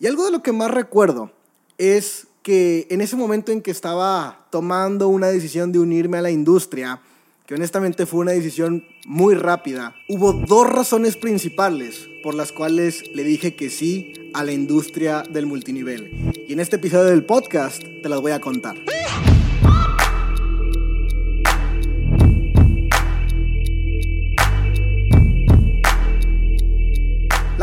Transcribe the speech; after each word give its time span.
Y 0.00 0.06
algo 0.06 0.24
de 0.24 0.32
lo 0.32 0.42
que 0.42 0.52
más 0.52 0.70
recuerdo 0.70 1.30
es 1.78 2.26
que 2.42 2.86
en 2.90 3.00
ese 3.00 3.16
momento 3.16 3.52
en 3.52 3.62
que 3.62 3.70
estaba 3.70 4.46
tomando 4.50 5.08
una 5.08 5.28
decisión 5.28 5.72
de 5.72 5.78
unirme 5.78 6.18
a 6.18 6.22
la 6.22 6.30
industria, 6.30 7.00
que 7.46 7.54
honestamente 7.54 8.06
fue 8.06 8.20
una 8.20 8.32
decisión 8.32 8.84
muy 9.06 9.34
rápida, 9.34 9.94
hubo 10.08 10.32
dos 10.32 10.68
razones 10.68 11.16
principales 11.16 12.08
por 12.22 12.34
las 12.34 12.52
cuales 12.52 13.02
le 13.14 13.22
dije 13.22 13.54
que 13.54 13.70
sí 13.70 14.30
a 14.34 14.44
la 14.44 14.52
industria 14.52 15.22
del 15.22 15.46
multinivel. 15.46 16.32
Y 16.48 16.52
en 16.52 16.60
este 16.60 16.76
episodio 16.76 17.04
del 17.04 17.24
podcast 17.24 17.82
te 17.82 18.08
las 18.08 18.20
voy 18.20 18.32
a 18.32 18.40
contar. 18.40 18.76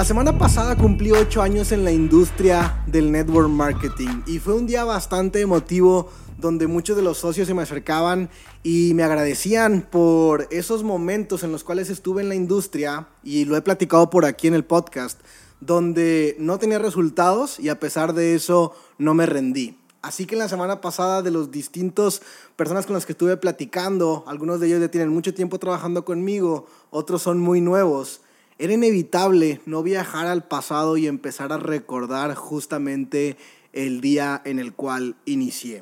La 0.01 0.05
semana 0.05 0.35
pasada 0.35 0.75
cumplí 0.75 1.11
8 1.11 1.43
años 1.43 1.71
en 1.71 1.83
la 1.83 1.91
industria 1.91 2.83
del 2.87 3.11
network 3.11 3.49
marketing 3.49 4.23
y 4.25 4.39
fue 4.39 4.55
un 4.55 4.65
día 4.65 4.83
bastante 4.83 5.41
emotivo 5.41 6.09
donde 6.39 6.65
muchos 6.65 6.97
de 6.97 7.03
los 7.03 7.19
socios 7.19 7.47
se 7.47 7.53
me 7.53 7.61
acercaban 7.61 8.31
y 8.63 8.93
me 8.95 9.03
agradecían 9.03 9.87
por 9.91 10.47
esos 10.49 10.81
momentos 10.81 11.43
en 11.43 11.51
los 11.51 11.63
cuales 11.63 11.91
estuve 11.91 12.23
en 12.23 12.29
la 12.29 12.33
industria 12.33 13.09
y 13.23 13.45
lo 13.45 13.55
he 13.55 13.61
platicado 13.61 14.09
por 14.09 14.25
aquí 14.25 14.47
en 14.47 14.55
el 14.55 14.65
podcast, 14.65 15.19
donde 15.59 16.35
no 16.39 16.57
tenía 16.57 16.79
resultados 16.79 17.59
y 17.59 17.69
a 17.69 17.79
pesar 17.79 18.15
de 18.15 18.33
eso 18.33 18.73
no 18.97 19.13
me 19.13 19.27
rendí. 19.27 19.77
Así 20.01 20.25
que 20.25 20.33
en 20.33 20.39
la 20.39 20.49
semana 20.49 20.81
pasada 20.81 21.21
de 21.21 21.29
los 21.29 21.51
distintos 21.51 22.23
personas 22.55 22.87
con 22.87 22.95
las 22.95 23.05
que 23.05 23.11
estuve 23.11 23.37
platicando, 23.37 24.23
algunos 24.25 24.59
de 24.59 24.65
ellos 24.65 24.81
ya 24.81 24.89
tienen 24.89 25.09
mucho 25.09 25.35
tiempo 25.35 25.59
trabajando 25.59 26.05
conmigo, 26.05 26.65
otros 26.89 27.21
son 27.21 27.39
muy 27.39 27.61
nuevos 27.61 28.21
era 28.61 28.73
inevitable 28.73 29.59
no 29.65 29.81
viajar 29.81 30.27
al 30.27 30.43
pasado 30.43 30.95
y 30.95 31.07
empezar 31.07 31.51
a 31.51 31.57
recordar 31.57 32.35
justamente 32.35 33.35
el 33.73 34.01
día 34.01 34.39
en 34.45 34.59
el 34.59 34.71
cual 34.73 35.15
inicié. 35.25 35.81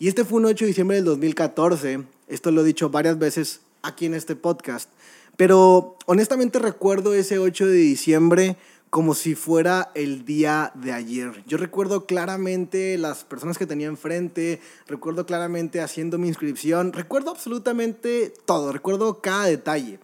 Y 0.00 0.08
este 0.08 0.24
fue 0.24 0.40
un 0.40 0.46
8 0.46 0.64
de 0.64 0.68
diciembre 0.68 0.96
del 0.96 1.04
2014, 1.04 2.02
esto 2.26 2.50
lo 2.50 2.62
he 2.62 2.64
dicho 2.64 2.90
varias 2.90 3.16
veces 3.20 3.60
aquí 3.82 4.06
en 4.06 4.14
este 4.14 4.34
podcast, 4.34 4.90
pero 5.36 5.96
honestamente 6.06 6.58
recuerdo 6.58 7.14
ese 7.14 7.38
8 7.38 7.66
de 7.66 7.76
diciembre 7.76 8.56
como 8.90 9.14
si 9.14 9.36
fuera 9.36 9.92
el 9.94 10.24
día 10.24 10.72
de 10.74 10.92
ayer. 10.92 11.44
Yo 11.46 11.58
recuerdo 11.58 12.06
claramente 12.06 12.98
las 12.98 13.22
personas 13.22 13.56
que 13.56 13.66
tenía 13.66 13.86
enfrente, 13.86 14.60
recuerdo 14.88 15.26
claramente 15.26 15.80
haciendo 15.80 16.18
mi 16.18 16.26
inscripción, 16.26 16.92
recuerdo 16.92 17.30
absolutamente 17.30 18.34
todo, 18.46 18.72
recuerdo 18.72 19.20
cada 19.20 19.44
detalle. 19.44 20.00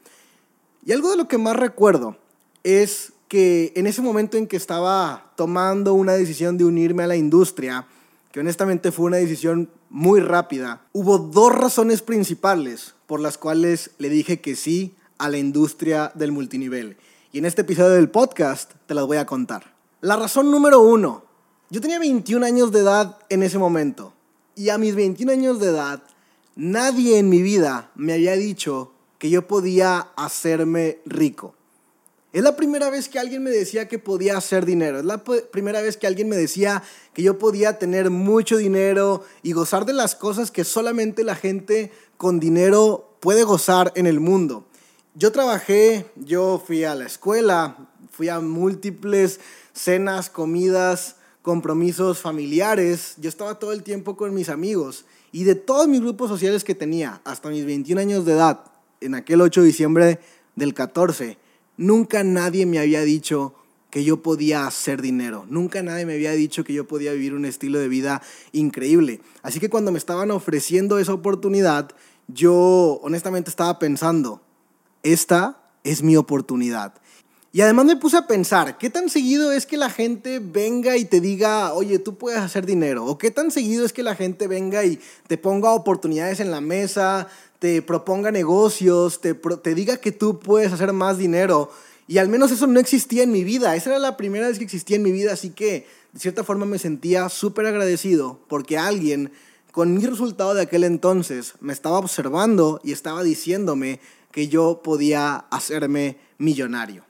Y 0.84 0.92
algo 0.92 1.10
de 1.10 1.16
lo 1.16 1.28
que 1.28 1.38
más 1.38 1.56
recuerdo 1.56 2.16
es 2.64 3.12
que 3.28 3.72
en 3.76 3.86
ese 3.86 4.02
momento 4.02 4.36
en 4.36 4.46
que 4.46 4.56
estaba 4.56 5.32
tomando 5.36 5.94
una 5.94 6.12
decisión 6.12 6.58
de 6.58 6.64
unirme 6.64 7.04
a 7.04 7.06
la 7.06 7.16
industria, 7.16 7.86
que 8.32 8.40
honestamente 8.40 8.92
fue 8.92 9.06
una 9.06 9.18
decisión 9.18 9.70
muy 9.90 10.20
rápida, 10.20 10.82
hubo 10.92 11.18
dos 11.18 11.54
razones 11.54 12.02
principales 12.02 12.94
por 13.06 13.20
las 13.20 13.38
cuales 13.38 13.90
le 13.98 14.08
dije 14.08 14.40
que 14.40 14.56
sí 14.56 14.94
a 15.18 15.28
la 15.28 15.38
industria 15.38 16.10
del 16.14 16.32
multinivel. 16.32 16.96
Y 17.30 17.38
en 17.38 17.44
este 17.44 17.62
episodio 17.62 17.90
del 17.90 18.10
podcast 18.10 18.72
te 18.86 18.94
las 18.94 19.06
voy 19.06 19.18
a 19.18 19.26
contar. 19.26 19.74
La 20.00 20.16
razón 20.16 20.50
número 20.50 20.80
uno, 20.80 21.24
yo 21.70 21.80
tenía 21.80 21.98
21 21.98 22.44
años 22.44 22.72
de 22.72 22.80
edad 22.80 23.18
en 23.28 23.42
ese 23.42 23.58
momento. 23.58 24.12
Y 24.56 24.68
a 24.70 24.78
mis 24.78 24.94
21 24.94 25.32
años 25.32 25.60
de 25.60 25.68
edad, 25.68 26.02
nadie 26.56 27.18
en 27.18 27.28
mi 27.28 27.40
vida 27.40 27.90
me 27.94 28.12
había 28.14 28.32
dicho 28.32 28.91
que 29.22 29.30
yo 29.30 29.46
podía 29.46 30.08
hacerme 30.16 30.98
rico. 31.06 31.54
Es 32.32 32.42
la 32.42 32.56
primera 32.56 32.90
vez 32.90 33.08
que 33.08 33.20
alguien 33.20 33.44
me 33.44 33.50
decía 33.50 33.86
que 33.86 34.00
podía 34.00 34.36
hacer 34.36 34.66
dinero. 34.66 34.98
Es 34.98 35.04
la 35.04 35.22
primera 35.22 35.80
vez 35.80 35.96
que 35.96 36.08
alguien 36.08 36.28
me 36.28 36.34
decía 36.34 36.82
que 37.14 37.22
yo 37.22 37.38
podía 37.38 37.78
tener 37.78 38.10
mucho 38.10 38.56
dinero 38.56 39.22
y 39.44 39.52
gozar 39.52 39.86
de 39.86 39.92
las 39.92 40.16
cosas 40.16 40.50
que 40.50 40.64
solamente 40.64 41.22
la 41.22 41.36
gente 41.36 41.92
con 42.16 42.40
dinero 42.40 43.14
puede 43.20 43.44
gozar 43.44 43.92
en 43.94 44.08
el 44.08 44.18
mundo. 44.18 44.66
Yo 45.14 45.30
trabajé, 45.30 46.04
yo 46.16 46.60
fui 46.66 46.82
a 46.82 46.96
la 46.96 47.06
escuela, 47.06 47.76
fui 48.10 48.28
a 48.28 48.40
múltiples 48.40 49.38
cenas, 49.72 50.30
comidas, 50.30 51.14
compromisos 51.42 52.18
familiares. 52.18 53.14
Yo 53.18 53.28
estaba 53.28 53.60
todo 53.60 53.70
el 53.70 53.84
tiempo 53.84 54.16
con 54.16 54.34
mis 54.34 54.48
amigos 54.48 55.04
y 55.30 55.44
de 55.44 55.54
todos 55.54 55.86
mis 55.86 56.00
grupos 56.00 56.28
sociales 56.28 56.64
que 56.64 56.74
tenía 56.74 57.20
hasta 57.22 57.50
mis 57.50 57.64
21 57.64 58.00
años 58.00 58.24
de 58.24 58.32
edad, 58.32 58.71
en 59.02 59.14
aquel 59.14 59.40
8 59.40 59.60
de 59.60 59.66
diciembre 59.66 60.20
del 60.56 60.74
14, 60.74 61.38
nunca 61.76 62.24
nadie 62.24 62.66
me 62.66 62.78
había 62.78 63.02
dicho 63.02 63.54
que 63.90 64.04
yo 64.04 64.22
podía 64.22 64.66
hacer 64.66 65.02
dinero. 65.02 65.44
Nunca 65.50 65.82
nadie 65.82 66.06
me 66.06 66.14
había 66.14 66.32
dicho 66.32 66.64
que 66.64 66.72
yo 66.72 66.86
podía 66.86 67.12
vivir 67.12 67.34
un 67.34 67.44
estilo 67.44 67.78
de 67.78 67.88
vida 67.88 68.22
increíble. 68.52 69.20
Así 69.42 69.60
que 69.60 69.68
cuando 69.68 69.92
me 69.92 69.98
estaban 69.98 70.30
ofreciendo 70.30 70.98
esa 70.98 71.12
oportunidad, 71.12 71.90
yo 72.26 73.00
honestamente 73.02 73.50
estaba 73.50 73.78
pensando, 73.78 74.40
esta 75.02 75.60
es 75.84 76.02
mi 76.02 76.16
oportunidad. 76.16 76.94
Y 77.54 77.60
además 77.60 77.84
me 77.84 77.96
puse 77.96 78.16
a 78.16 78.26
pensar, 78.26 78.78
¿qué 78.78 78.88
tan 78.88 79.10
seguido 79.10 79.52
es 79.52 79.66
que 79.66 79.76
la 79.76 79.90
gente 79.90 80.38
venga 80.38 80.96
y 80.96 81.04
te 81.04 81.20
diga, 81.20 81.74
oye, 81.74 81.98
tú 81.98 82.16
puedes 82.16 82.40
hacer 82.40 82.64
dinero? 82.64 83.04
¿O 83.04 83.18
qué 83.18 83.30
tan 83.30 83.50
seguido 83.50 83.84
es 83.84 83.92
que 83.92 84.02
la 84.02 84.14
gente 84.14 84.48
venga 84.48 84.84
y 84.84 84.98
te 85.26 85.36
ponga 85.36 85.74
oportunidades 85.74 86.40
en 86.40 86.50
la 86.50 86.62
mesa, 86.62 87.28
te 87.62 87.80
proponga 87.80 88.32
negocios, 88.32 89.20
te, 89.20 89.34
te 89.34 89.76
diga 89.76 89.98
que 89.98 90.10
tú 90.10 90.40
puedes 90.40 90.72
hacer 90.72 90.92
más 90.92 91.16
dinero. 91.16 91.70
Y 92.08 92.18
al 92.18 92.28
menos 92.28 92.50
eso 92.50 92.66
no 92.66 92.80
existía 92.80 93.22
en 93.22 93.30
mi 93.30 93.44
vida. 93.44 93.76
Esa 93.76 93.90
era 93.90 93.98
la 94.00 94.16
primera 94.16 94.48
vez 94.48 94.58
que 94.58 94.64
existía 94.64 94.96
en 94.96 95.04
mi 95.04 95.12
vida, 95.12 95.32
así 95.32 95.50
que 95.50 95.86
de 96.12 96.18
cierta 96.18 96.42
forma 96.42 96.66
me 96.66 96.80
sentía 96.80 97.28
súper 97.28 97.66
agradecido 97.66 98.40
porque 98.48 98.78
alguien 98.78 99.30
con 99.70 99.94
mi 99.94 100.04
resultado 100.04 100.54
de 100.54 100.62
aquel 100.62 100.82
entonces 100.82 101.54
me 101.60 101.72
estaba 101.72 102.00
observando 102.00 102.80
y 102.82 102.90
estaba 102.90 103.22
diciéndome 103.22 104.00
que 104.32 104.48
yo 104.48 104.80
podía 104.82 105.36
hacerme 105.36 106.16
millonario. 106.38 107.04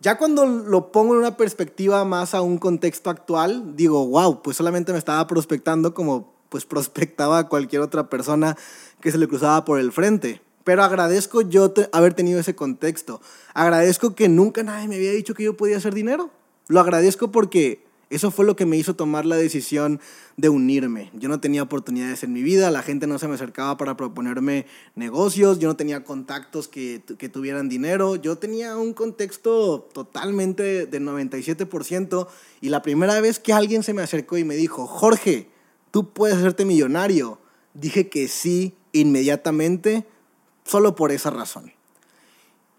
Ya 0.00 0.18
cuando 0.18 0.46
lo 0.46 0.90
pongo 0.90 1.14
en 1.14 1.20
una 1.20 1.36
perspectiva 1.36 2.04
más 2.04 2.34
a 2.34 2.40
un 2.40 2.58
contexto 2.58 3.08
actual, 3.08 3.76
digo, 3.76 4.04
wow, 4.04 4.42
pues 4.42 4.56
solamente 4.56 4.90
me 4.90 4.98
estaba 4.98 5.24
prospectando 5.28 5.94
como 5.94 6.35
pues 6.48 6.64
prospectaba 6.64 7.38
a 7.38 7.48
cualquier 7.48 7.82
otra 7.82 8.08
persona 8.08 8.56
que 9.00 9.12
se 9.12 9.18
le 9.18 9.28
cruzaba 9.28 9.64
por 9.64 9.80
el 9.80 9.92
frente. 9.92 10.42
Pero 10.64 10.82
agradezco 10.82 11.42
yo 11.42 11.72
haber 11.92 12.14
tenido 12.14 12.40
ese 12.40 12.56
contexto. 12.56 13.20
Agradezco 13.54 14.14
que 14.14 14.28
nunca 14.28 14.62
nadie 14.62 14.88
me 14.88 14.96
había 14.96 15.12
dicho 15.12 15.34
que 15.34 15.44
yo 15.44 15.56
podía 15.56 15.76
hacer 15.76 15.94
dinero. 15.94 16.30
Lo 16.68 16.80
agradezco 16.80 17.30
porque 17.30 17.86
eso 18.08 18.30
fue 18.30 18.44
lo 18.44 18.54
que 18.54 18.66
me 18.66 18.76
hizo 18.76 18.94
tomar 18.94 19.26
la 19.26 19.36
decisión 19.36 20.00
de 20.36 20.48
unirme. 20.48 21.10
Yo 21.14 21.28
no 21.28 21.40
tenía 21.40 21.62
oportunidades 21.62 22.22
en 22.22 22.32
mi 22.32 22.42
vida, 22.42 22.70
la 22.70 22.82
gente 22.82 23.08
no 23.08 23.18
se 23.18 23.26
me 23.26 23.34
acercaba 23.34 23.76
para 23.76 23.96
proponerme 23.96 24.66
negocios, 24.94 25.58
yo 25.58 25.68
no 25.68 25.76
tenía 25.76 26.04
contactos 26.04 26.68
que, 26.68 27.02
que 27.18 27.28
tuvieran 27.28 27.68
dinero, 27.68 28.14
yo 28.14 28.38
tenía 28.38 28.76
un 28.76 28.92
contexto 28.92 29.88
totalmente 29.92 30.86
del 30.86 31.02
97% 31.04 32.28
y 32.60 32.68
la 32.68 32.82
primera 32.82 33.20
vez 33.20 33.40
que 33.40 33.52
alguien 33.52 33.82
se 33.82 33.92
me 33.92 34.02
acercó 34.02 34.38
y 34.38 34.44
me 34.44 34.54
dijo, 34.54 34.86
Jorge, 34.86 35.48
tú 35.96 36.10
puedes 36.10 36.36
hacerte 36.36 36.66
millonario, 36.66 37.38
dije 37.72 38.10
que 38.10 38.28
sí 38.28 38.74
inmediatamente 38.92 40.04
solo 40.62 40.94
por 40.94 41.10
esa 41.10 41.30
razón. 41.30 41.72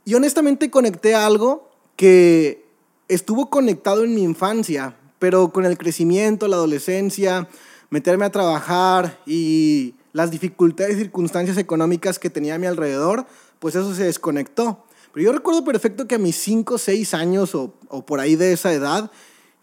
Y 0.05 0.13
honestamente 0.13 0.69
conecté 0.69 1.15
a 1.15 1.25
algo 1.25 1.67
que 1.95 2.63
estuvo 3.07 3.49
conectado 3.49 4.03
en 4.03 4.13
mi 4.13 4.21
infancia, 4.21 4.95
pero 5.17 5.51
con 5.51 5.65
el 5.65 5.79
crecimiento, 5.79 6.47
la 6.47 6.57
adolescencia, 6.57 7.49
meterme 7.89 8.25
a 8.25 8.31
trabajar 8.31 9.19
y 9.25 9.95
las 10.13 10.29
dificultades 10.29 10.97
y 10.97 10.99
circunstancias 10.99 11.57
económicas 11.57 12.19
que 12.19 12.29
tenía 12.29 12.53
a 12.53 12.59
mi 12.59 12.67
alrededor, 12.67 13.25
pues 13.57 13.73
eso 13.73 13.95
se 13.95 14.03
desconectó. 14.03 14.85
Pero 15.11 15.25
yo 15.25 15.31
recuerdo 15.31 15.63
perfecto 15.63 16.07
que 16.07 16.13
a 16.13 16.19
mis 16.19 16.35
5, 16.35 16.77
6 16.77 17.15
años 17.15 17.55
o, 17.55 17.73
o 17.87 18.05
por 18.05 18.19
ahí 18.19 18.35
de 18.35 18.53
esa 18.53 18.71
edad, 18.73 19.09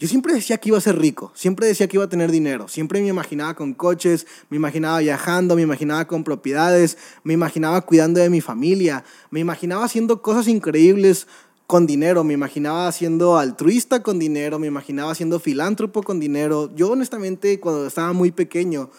yo 0.00 0.08
siempre 0.08 0.34
decía 0.34 0.58
que 0.58 0.70
iba 0.70 0.78
a 0.78 0.80
ser 0.80 0.98
rico, 0.98 1.32
siempre 1.34 1.66
decía 1.66 1.86
que 1.86 1.96
iba 1.96 2.04
a 2.04 2.08
tener 2.08 2.30
dinero, 2.30 2.68
siempre 2.68 3.00
me 3.00 3.08
imaginaba 3.08 3.54
con 3.54 3.74
coches, 3.74 4.26
me 4.50 4.56
imaginaba 4.56 4.98
viajando, 4.98 5.54
me 5.54 5.62
imaginaba 5.62 6.06
con 6.06 6.24
propiedades, 6.24 6.98
me 7.22 7.32
imaginaba 7.32 7.80
cuidando 7.82 8.20
de 8.20 8.28
mi 8.28 8.40
familia, 8.40 9.04
me 9.30 9.40
imaginaba 9.40 9.84
haciendo 9.84 10.20
cosas 10.20 10.48
increíbles 10.48 11.26
con 11.66 11.86
dinero, 11.86 12.24
me 12.24 12.34
imaginaba 12.34 12.90
siendo 12.92 13.38
altruista 13.38 14.02
con 14.02 14.18
dinero, 14.18 14.58
me 14.58 14.66
imaginaba 14.66 15.14
siendo 15.14 15.40
filántropo 15.40 16.02
con 16.02 16.20
dinero. 16.20 16.70
Yo 16.74 16.90
honestamente 16.90 17.58
cuando 17.60 17.86
estaba 17.86 18.12
muy 18.12 18.32
pequeño 18.32 18.90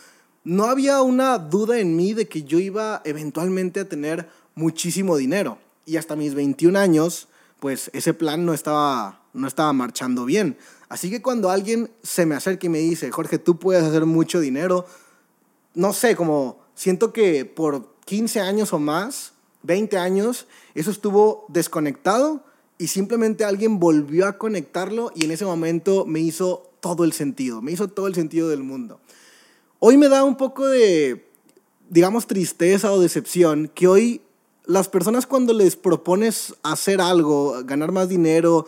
no 0.46 0.66
había 0.66 1.02
una 1.02 1.40
duda 1.40 1.80
en 1.80 1.96
mí 1.96 2.14
de 2.14 2.28
que 2.28 2.44
yo 2.44 2.60
iba 2.60 3.02
eventualmente 3.04 3.80
a 3.80 3.90
tener 3.90 4.30
muchísimo 4.54 5.18
dinero. 5.18 5.58
Y 5.86 5.98
hasta 5.98 6.16
mis 6.16 6.36
21 6.36 6.78
años, 6.78 7.28
pues 7.60 7.90
ese 7.94 8.14
plan 8.14 8.46
no 8.46 8.54
estaba, 8.54 9.24
no 9.34 9.48
estaba 9.48 9.74
marchando 9.74 10.24
bien. 10.24 10.56
Así 10.95 11.09
que 11.09 11.21
cuando 11.21 11.50
alguien 11.50 11.92
se 12.03 12.25
me 12.25 12.36
acerca 12.36 12.68
y 12.68 12.69
me 12.69 12.77
dice, 12.77 13.12
Jorge, 13.12 13.38
tú 13.38 13.59
puedes 13.59 13.83
hacer 13.83 14.06
mucho 14.06 14.39
dinero, 14.39 14.86
no 15.74 15.92
sé, 15.92 16.15
como 16.15 16.59
siento 16.74 17.12
que 17.12 17.44
por 17.44 17.95
15 18.06 18.39
años 18.39 18.71
o 18.71 18.80
más, 18.80 19.33
20 19.63 19.97
años, 19.97 20.47
eso 20.74 20.92
estuvo 20.92 21.47
desconectado 21.50 22.45
y 22.77 22.88
simplemente 22.88 23.44
alguien 23.44 23.77
volvió 23.77 24.25
a 24.25 24.38
conectarlo 24.38 25.12
y 25.13 25.25
en 25.25 25.31
ese 25.31 25.44
momento 25.44 26.06
me 26.06 26.21
hizo 26.21 26.71
todo 26.80 27.03
el 27.03 27.12
sentido, 27.12 27.62
me 27.62 27.74
hizo 27.74 27.89
todo 27.89 28.07
el 28.07 28.15
sentido 28.15 28.47
del 28.47 28.63
mundo. 28.63 29.01
Hoy 29.80 29.97
me 29.97 30.07
da 30.07 30.24
un 30.24 30.38
poco 30.38 30.65
de, 30.65 31.30
digamos, 31.89 32.25
tristeza 32.25 32.94
o 32.94 33.01
decepción 33.01 33.69
que 33.75 33.89
hoy 33.89 34.21
las 34.63 34.88
personas 34.88 35.27
cuando 35.27 35.51
les 35.51 35.75
propones 35.75 36.56
hacer 36.63 37.01
algo, 37.01 37.65
ganar 37.65 37.92
más 37.92 38.07
dinero 38.07 38.65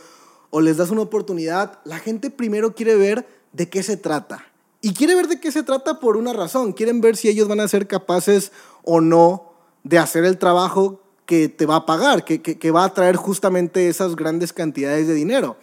o 0.49 0.61
les 0.61 0.77
das 0.77 0.89
una 0.89 1.01
oportunidad, 1.01 1.79
la 1.83 1.99
gente 1.99 2.29
primero 2.29 2.75
quiere 2.75 2.95
ver 2.95 3.27
de 3.53 3.69
qué 3.69 3.83
se 3.83 3.97
trata. 3.97 4.45
Y 4.81 4.93
quiere 4.93 5.15
ver 5.15 5.27
de 5.27 5.39
qué 5.39 5.51
se 5.51 5.63
trata 5.63 5.99
por 5.99 6.17
una 6.17 6.33
razón. 6.33 6.73
Quieren 6.73 7.01
ver 7.01 7.17
si 7.17 7.27
ellos 7.29 7.47
van 7.47 7.59
a 7.59 7.67
ser 7.67 7.87
capaces 7.87 8.51
o 8.83 9.01
no 9.01 9.53
de 9.83 9.97
hacer 9.97 10.23
el 10.23 10.37
trabajo 10.37 11.01
que 11.25 11.49
te 11.49 11.65
va 11.65 11.77
a 11.77 11.85
pagar, 11.85 12.23
que, 12.23 12.41
que, 12.41 12.71
va 12.71 12.85
a 12.85 12.93
traer 12.93 13.17
justamente 13.17 13.89
esas 13.89 14.15
grandes 14.15 14.53
cantidades 14.53 15.07
de 15.07 15.13
dinero. 15.13 15.57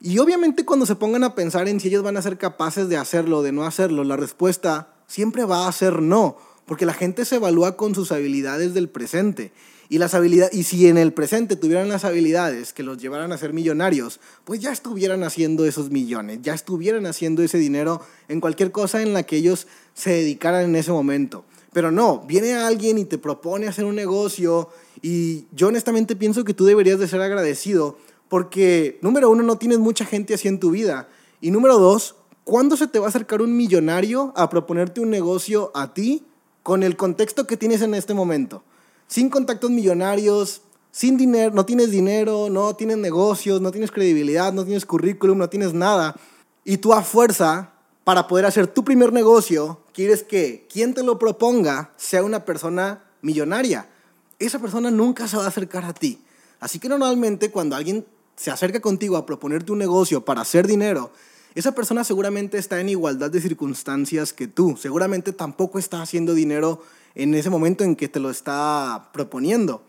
Y 0.00 0.18
obviamente 0.18 0.64
cuando 0.64 0.84
se 0.84 0.96
pongan 0.96 1.24
a 1.24 1.34
pensar 1.34 1.68
en 1.68 1.80
si 1.80 1.88
ellos 1.88 2.02
van 2.02 2.16
a 2.16 2.22
ser 2.22 2.36
capaces 2.36 2.88
de 2.88 2.98
hacerlo 2.98 3.38
o 3.38 3.42
de 3.42 3.52
no 3.52 3.64
hacerlo, 3.64 4.04
la 4.04 4.16
respuesta 4.16 4.94
siempre 5.06 5.44
va 5.44 5.66
a 5.66 5.72
ser 5.72 6.02
no, 6.02 6.36
porque 6.66 6.86
la 6.86 6.94
gente 6.94 7.24
se 7.24 7.36
evalúa 7.36 7.76
con 7.76 7.94
sus 7.94 8.12
habilidades 8.12 8.74
del 8.74 8.88
presente. 8.88 9.52
Y, 9.88 9.98
las 9.98 10.14
habilidades, 10.14 10.54
y 10.54 10.62
si 10.62 10.86
en 10.86 10.96
el 10.96 11.12
presente 11.12 11.54
tuvieran 11.54 11.88
las 11.88 12.06
habilidades 12.06 12.72
que 12.72 12.82
los 12.82 12.96
llevaran 12.96 13.30
a 13.30 13.36
ser 13.36 13.52
millonarios, 13.52 14.20
pues 14.44 14.60
ya 14.60 14.72
estuvieran 14.72 15.22
haciendo 15.22 15.66
esos 15.66 15.90
millones, 15.90 16.38
ya 16.40 16.54
estuvieran 16.54 17.04
haciendo 17.04 17.42
ese 17.42 17.58
dinero 17.58 18.00
en 18.28 18.40
cualquier 18.40 18.72
cosa 18.72 19.02
en 19.02 19.12
la 19.12 19.24
que 19.24 19.36
ellos 19.36 19.66
se 19.92 20.10
dedicaran 20.10 20.64
en 20.64 20.76
ese 20.76 20.92
momento. 20.92 21.44
Pero 21.74 21.90
no, 21.90 22.24
viene 22.26 22.54
alguien 22.54 22.96
y 22.96 23.04
te 23.04 23.18
propone 23.18 23.66
hacer 23.66 23.84
un 23.84 23.94
negocio 23.94 24.70
y 25.02 25.46
yo 25.52 25.68
honestamente 25.68 26.16
pienso 26.16 26.44
que 26.44 26.54
tú 26.54 26.64
deberías 26.64 26.98
de 26.98 27.08
ser 27.08 27.20
agradecido 27.20 27.98
porque, 28.28 28.98
número 29.02 29.28
uno, 29.28 29.42
no 29.42 29.56
tienes 29.56 29.78
mucha 29.78 30.06
gente 30.06 30.32
así 30.32 30.48
en 30.48 30.58
tu 30.58 30.70
vida. 30.70 31.08
Y 31.42 31.50
número 31.50 31.78
dos, 31.78 32.14
¿cuándo 32.44 32.78
se 32.78 32.86
te 32.86 32.98
va 32.98 33.06
a 33.06 33.08
acercar 33.10 33.42
un 33.42 33.54
millonario 33.54 34.32
a 34.36 34.48
proponerte 34.48 35.02
un 35.02 35.10
negocio 35.10 35.70
a 35.74 35.92
ti 35.92 36.24
con 36.62 36.82
el 36.82 36.96
contexto 36.96 37.46
que 37.46 37.56
tienes 37.56 37.82
en 37.82 37.94
este 37.94 38.14
momento? 38.14 38.62
Sin 39.06 39.28
contactos 39.30 39.70
millonarios, 39.70 40.62
sin 40.90 41.16
dinero, 41.16 41.52
no 41.54 41.64
tienes 41.64 41.90
dinero, 41.90 42.48
no 42.50 42.76
tienes 42.76 42.98
negocios, 42.98 43.60
no 43.60 43.70
tienes 43.70 43.90
credibilidad, 43.90 44.52
no 44.52 44.64
tienes 44.64 44.86
currículum, 44.86 45.38
no 45.38 45.48
tienes 45.48 45.72
nada. 45.72 46.14
Y 46.64 46.76
tú 46.76 46.92
a 46.92 47.02
fuerza 47.02 47.72
para 48.04 48.28
poder 48.28 48.46
hacer 48.46 48.66
tu 48.66 48.84
primer 48.84 49.12
negocio, 49.12 49.80
quieres 49.92 50.22
que 50.22 50.66
quien 50.70 50.94
te 50.94 51.02
lo 51.02 51.18
proponga 51.18 51.92
sea 51.96 52.22
una 52.22 52.44
persona 52.44 53.04
millonaria. 53.22 53.88
Esa 54.38 54.58
persona 54.58 54.90
nunca 54.90 55.28
se 55.28 55.36
va 55.36 55.44
a 55.44 55.48
acercar 55.48 55.84
a 55.84 55.94
ti. 55.94 56.22
Así 56.60 56.78
que 56.78 56.88
normalmente 56.88 57.50
cuando 57.50 57.74
alguien 57.74 58.06
se 58.36 58.50
acerca 58.50 58.80
contigo 58.80 59.16
a 59.16 59.26
proponerte 59.26 59.72
un 59.72 59.78
negocio 59.78 60.24
para 60.24 60.42
hacer 60.42 60.66
dinero, 60.66 61.12
esa 61.54 61.74
persona 61.74 62.04
seguramente 62.04 62.58
está 62.58 62.80
en 62.80 62.88
igualdad 62.88 63.30
de 63.30 63.40
circunstancias 63.40 64.32
que 64.32 64.48
tú. 64.48 64.76
Seguramente 64.76 65.32
tampoco 65.32 65.78
está 65.78 66.02
haciendo 66.02 66.34
dinero 66.34 66.82
en 67.14 67.34
ese 67.34 67.50
momento 67.50 67.84
en 67.84 67.96
que 67.96 68.08
te 68.08 68.20
lo 68.20 68.30
está 68.30 69.10
proponiendo. 69.12 69.82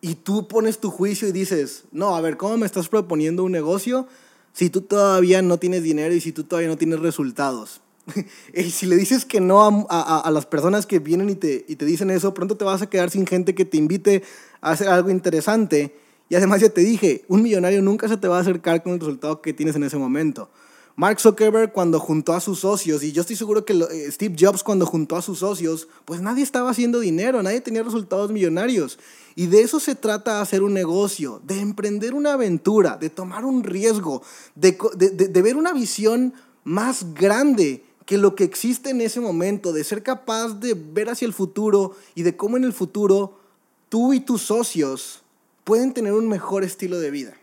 Y 0.00 0.14
tú 0.14 0.48
pones 0.48 0.78
tu 0.78 0.90
juicio 0.90 1.28
y 1.28 1.32
dices, 1.32 1.84
no, 1.92 2.16
a 2.16 2.20
ver, 2.20 2.36
¿cómo 2.36 2.56
me 2.56 2.66
estás 2.66 2.88
proponiendo 2.88 3.44
un 3.44 3.52
negocio? 3.52 4.06
si 4.52 4.70
tú 4.70 4.82
todavía 4.82 5.42
no 5.42 5.58
tienes 5.58 5.82
dinero 5.82 6.14
y 6.14 6.20
si 6.20 6.32
tú 6.32 6.44
todavía 6.44 6.68
no 6.68 6.76
tienes 6.76 7.00
resultados. 7.00 7.80
y 8.54 8.70
si 8.70 8.86
le 8.86 8.96
dices 8.96 9.24
que 9.24 9.40
no 9.40 9.86
a, 9.88 10.28
las 10.32 10.46
personas 10.46 10.86
que 10.86 10.98
vienen 10.98 11.30
y 11.30 11.34
te, 11.34 11.64
y 11.68 11.76
te 11.76 11.84
dicen 11.84 12.10
eso, 12.10 12.34
pronto 12.34 12.56
te 12.56 12.64
vas 12.64 12.82
a 12.82 12.88
quedar 12.88 13.10
sin 13.10 13.26
gente 13.26 13.54
que 13.54 13.64
te 13.64 13.76
invite 13.76 14.22
a 14.60 14.72
hacer 14.72 14.88
algo 14.88 15.10
interesante. 15.10 15.94
Y 16.28 16.34
además 16.34 16.60
ya 16.60 16.68
te 16.68 16.80
dije, 16.80 17.24
un 17.28 17.42
millonario 17.42 17.82
nunca 17.82 18.08
se 18.08 18.16
te 18.16 18.28
va 18.28 18.38
a 18.38 18.40
acercar 18.40 18.82
con 18.82 18.92
el 18.92 19.00
resultado 19.00 19.42
que 19.42 19.52
tienes 19.52 19.76
en 19.76 19.84
ese 19.84 19.96
momento. 19.96 20.50
Mark 20.96 21.20
Zuckerberg 21.20 21.72
cuando 21.72 21.98
juntó 21.98 22.32
a 22.32 22.40
sus 22.40 22.60
socios, 22.60 23.02
y 23.02 23.12
yo 23.12 23.22
estoy 23.22 23.36
seguro 23.36 23.64
que 23.64 23.72
eh, 23.72 24.10
Steve 24.10 24.36
Jobs 24.38 24.62
cuando 24.62 24.86
juntó 24.86 25.16
a 25.16 25.22
sus 25.22 25.38
socios, 25.38 25.88
pues 26.04 26.20
nadie 26.20 26.42
estaba 26.42 26.70
haciendo 26.70 27.00
dinero, 27.00 27.42
nadie 27.42 27.60
tenía 27.60 27.82
resultados 27.82 28.30
millonarios. 28.30 28.98
Y 29.36 29.46
de 29.46 29.62
eso 29.62 29.80
se 29.80 29.94
trata 29.94 30.40
hacer 30.40 30.62
un 30.62 30.74
negocio, 30.74 31.40
de 31.44 31.60
emprender 31.60 32.14
una 32.14 32.34
aventura, 32.34 32.96
de 32.96 33.10
tomar 33.10 33.44
un 33.44 33.64
riesgo, 33.64 34.22
de, 34.54 34.76
de 34.96 35.42
ver 35.42 35.56
una 35.56 35.72
visión 35.72 36.34
más 36.64 37.14
grande 37.14 37.84
que 38.04 38.18
lo 38.18 38.34
que 38.34 38.44
existe 38.44 38.90
en 38.90 39.00
ese 39.00 39.20
momento, 39.20 39.72
de 39.72 39.84
ser 39.84 40.02
capaz 40.02 40.54
de 40.54 40.74
ver 40.74 41.10
hacia 41.10 41.26
el 41.26 41.32
futuro 41.32 41.94
y 42.14 42.22
de 42.22 42.36
cómo 42.36 42.56
en 42.56 42.64
el 42.64 42.72
futuro 42.72 43.38
tú 43.88 44.12
y 44.12 44.20
tus 44.20 44.42
socios 44.42 45.22
pueden 45.64 45.94
tener 45.94 46.12
un 46.14 46.28
mejor 46.28 46.64
estilo 46.64 46.98
de 46.98 47.10
vida. 47.12 47.39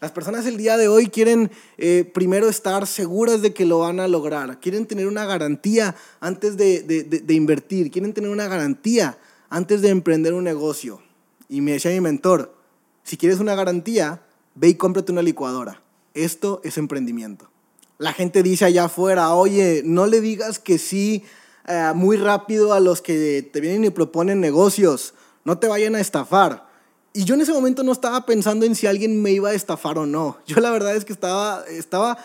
Las 0.00 0.12
personas 0.12 0.46
el 0.46 0.56
día 0.56 0.78
de 0.78 0.88
hoy 0.88 1.08
quieren 1.08 1.50
eh, 1.76 2.10
primero 2.14 2.48
estar 2.48 2.86
seguras 2.86 3.42
de 3.42 3.52
que 3.52 3.66
lo 3.66 3.80
van 3.80 4.00
a 4.00 4.08
lograr, 4.08 4.58
quieren 4.58 4.86
tener 4.86 5.06
una 5.06 5.26
garantía 5.26 5.94
antes 6.20 6.56
de, 6.56 6.82
de, 6.82 7.34
invertir, 7.34 7.90
quieren 7.90 8.14
tener 8.14 8.30
una 8.30 8.48
garantía 8.48 9.18
antes 9.50 9.82
de 9.82 9.90
emprender 9.90 10.32
un 10.32 10.44
negocio. 10.44 11.02
Y 11.50 11.60
me 11.60 11.72
decía 11.72 11.90
mi 11.90 12.00
mentor, 12.00 12.54
si 13.02 13.18
quieres 13.18 13.40
una 13.40 13.54
garantía, 13.54 14.22
ve 14.54 14.68
y 14.68 14.74
cómprate 14.74 15.12
una 15.12 15.20
licuadora. 15.20 15.82
Esto 16.14 16.62
es 16.64 16.78
emprendimiento. 16.78 17.50
La 17.98 18.14
gente 18.14 18.42
dice 18.42 18.64
allá 18.64 18.84
afuera, 18.84 19.34
oye, 19.34 19.82
no 19.84 20.06
le 20.06 20.22
digas 20.22 20.58
que 20.58 20.78
sí 20.78 21.24
eh, 21.68 21.92
muy 21.94 22.16
rápido 22.16 22.72
a 22.72 22.80
los 22.80 23.02
que 23.02 23.42
te 23.52 23.60
vienen 23.60 23.84
y 23.84 23.90
proponen 23.90 24.40
negocios, 24.40 25.12
no 25.44 25.58
te 25.58 25.68
vayan 25.68 25.94
a 25.94 26.00
estafar. 26.00 26.69
Y 27.12 27.24
yo 27.24 27.34
en 27.34 27.40
ese 27.40 27.52
momento 27.52 27.82
no 27.82 27.92
estaba 27.92 28.24
pensando 28.24 28.64
en 28.64 28.74
si 28.74 28.86
alguien 28.86 29.20
me 29.20 29.32
iba 29.32 29.50
a 29.50 29.54
estafar 29.54 29.98
o 29.98 30.06
no. 30.06 30.38
Yo 30.46 30.60
la 30.60 30.70
verdad 30.70 30.94
es 30.94 31.04
que 31.04 31.12
estaba, 31.12 31.64
estaba, 31.68 32.18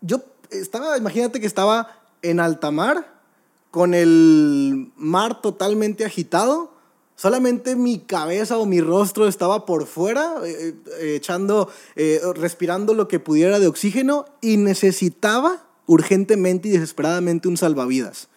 yo 0.00 0.22
estaba, 0.50 0.96
imagínate 0.96 1.40
que 1.40 1.46
estaba 1.46 2.00
en 2.22 2.38
alta 2.38 2.70
mar, 2.70 3.18
con 3.72 3.94
el 3.94 4.92
mar 4.96 5.42
totalmente 5.42 6.04
agitado, 6.04 6.72
solamente 7.16 7.74
mi 7.74 7.98
cabeza 7.98 8.58
o 8.58 8.66
mi 8.66 8.80
rostro 8.80 9.26
estaba 9.26 9.66
por 9.66 9.86
fuera, 9.86 10.34
eh, 10.44 10.74
eh, 11.00 11.16
echando, 11.16 11.68
eh, 11.96 12.20
respirando 12.36 12.94
lo 12.94 13.08
que 13.08 13.18
pudiera 13.18 13.58
de 13.58 13.66
oxígeno 13.66 14.26
y 14.40 14.58
necesitaba 14.58 15.64
urgentemente 15.86 16.68
y 16.68 16.72
desesperadamente 16.72 17.48
un 17.48 17.56
salvavidas. 17.56 18.28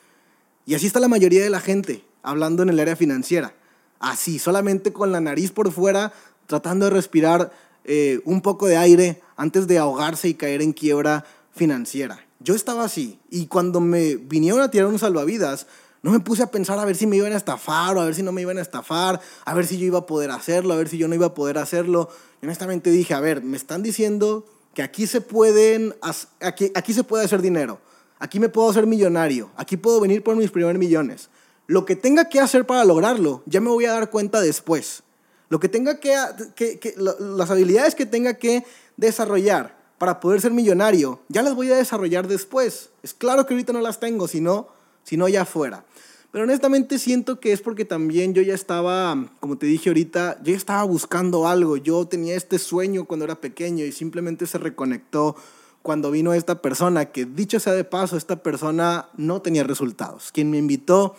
Y 0.65 0.73
así 0.73 0.87
está 0.87 0.99
la 0.99 1.07
mayoría 1.07 1.43
de 1.43 1.49
la 1.51 1.59
gente 1.59 2.03
hablando 2.23 2.63
en 2.63 2.69
el 2.69 2.79
área 2.79 2.95
financiera 2.95 3.53
así, 4.01 4.39
solamente 4.39 4.91
con 4.91 5.11
la 5.11 5.21
nariz 5.21 5.51
por 5.51 5.71
fuera, 5.71 6.11
tratando 6.47 6.85
de 6.85 6.91
respirar 6.91 7.51
eh, 7.85 8.21
un 8.25 8.41
poco 8.41 8.67
de 8.67 8.77
aire 8.77 9.21
antes 9.37 9.67
de 9.67 9.77
ahogarse 9.77 10.27
y 10.27 10.33
caer 10.33 10.61
en 10.61 10.73
quiebra 10.73 11.25
financiera. 11.53 12.25
Yo 12.39 12.55
estaba 12.55 12.83
así 12.83 13.19
y 13.29 13.47
cuando 13.47 13.79
me 13.79 14.15
vinieron 14.15 14.61
a 14.61 14.71
tirar 14.71 14.87
un 14.87 14.99
salvavidas, 14.99 15.67
no 16.03 16.11
me 16.11 16.19
puse 16.19 16.41
a 16.41 16.47
pensar 16.47 16.79
a 16.79 16.85
ver 16.85 16.95
si 16.95 17.05
me 17.05 17.15
iban 17.15 17.33
a 17.33 17.37
estafar 17.37 17.95
o 17.95 18.01
a 18.01 18.05
ver 18.05 18.15
si 18.15 18.23
no 18.23 18.31
me 18.31 18.41
iban 18.41 18.57
a 18.57 18.61
estafar, 18.61 19.21
a 19.45 19.53
ver 19.53 19.67
si 19.67 19.77
yo 19.77 19.85
iba 19.85 19.99
a 19.99 20.05
poder 20.07 20.31
hacerlo, 20.31 20.73
a 20.73 20.77
ver 20.77 20.89
si 20.89 20.97
yo 20.97 21.07
no 21.07 21.13
iba 21.13 21.27
a 21.27 21.33
poder 21.35 21.59
hacerlo. 21.59 22.09
Y 22.41 22.45
honestamente 22.45 22.89
dije, 22.89 23.13
a 23.13 23.19
ver, 23.19 23.43
me 23.43 23.57
están 23.57 23.83
diciendo 23.83 24.45
que 24.73 24.81
aquí 24.81 25.05
se 25.05 25.21
pueden, 25.21 25.95
aquí, 26.39 26.71
aquí 26.73 26.93
se 26.93 27.03
puede 27.03 27.25
hacer 27.25 27.41
dinero, 27.41 27.79
aquí 28.17 28.39
me 28.39 28.49
puedo 28.49 28.69
hacer 28.69 28.87
millonario, 28.87 29.51
aquí 29.55 29.77
puedo 29.77 29.99
venir 29.99 30.23
por 30.23 30.35
mis 30.35 30.49
primeros 30.49 30.79
millones. 30.79 31.29
Lo 31.67 31.85
que 31.85 31.95
tenga 31.95 32.25
que 32.25 32.39
hacer 32.39 32.65
para 32.65 32.85
lograrlo, 32.85 33.43
ya 33.45 33.61
me 33.61 33.69
voy 33.69 33.85
a 33.85 33.93
dar 33.93 34.09
cuenta 34.09 34.41
después. 34.41 35.03
Lo 35.49 35.59
que 35.59 35.69
tenga 35.69 35.99
que, 35.99 36.15
que, 36.55 36.95
las 36.97 37.49
habilidades 37.49 37.95
que 37.95 38.05
tenga 38.05 38.35
que 38.35 38.65
desarrollar 38.97 39.77
para 39.97 40.19
poder 40.19 40.41
ser 40.41 40.51
millonario, 40.51 41.21
ya 41.27 41.41
las 41.41 41.55
voy 41.55 41.71
a 41.71 41.75
desarrollar 41.75 42.27
después. 42.27 42.89
Es 43.03 43.13
claro 43.13 43.45
que 43.45 43.53
ahorita 43.53 43.73
no 43.73 43.81
las 43.81 43.99
tengo, 43.99 44.27
sino, 44.27 44.69
sino 45.03 45.27
ya 45.27 45.45
fuera. 45.45 45.85
Pero 46.31 46.45
honestamente 46.45 46.97
siento 46.97 47.41
que 47.41 47.51
es 47.51 47.61
porque 47.61 47.83
también 47.83 48.33
yo 48.33 48.41
ya 48.41 48.53
estaba, 48.53 49.29
como 49.41 49.57
te 49.57 49.65
dije 49.65 49.89
ahorita, 49.89 50.37
yo 50.41 50.51
ya 50.51 50.57
estaba 50.57 50.83
buscando 50.83 51.47
algo. 51.47 51.75
Yo 51.75 52.07
tenía 52.07 52.35
este 52.35 52.57
sueño 52.57 53.03
cuando 53.03 53.25
era 53.25 53.41
pequeño 53.41 53.83
y 53.83 53.91
simplemente 53.91 54.47
se 54.47 54.57
reconectó 54.57 55.35
cuando 55.81 56.11
vino 56.11 56.33
esta 56.33 56.61
persona, 56.61 57.05
que 57.05 57.25
dicho 57.25 57.59
sea 57.59 57.73
de 57.73 57.83
paso, 57.83 58.15
esta 58.15 58.41
persona 58.43 59.09
no 59.17 59.41
tenía 59.41 59.63
resultados. 59.63 60.31
Quien 60.31 60.49
me 60.49 60.57
invitó 60.57 61.15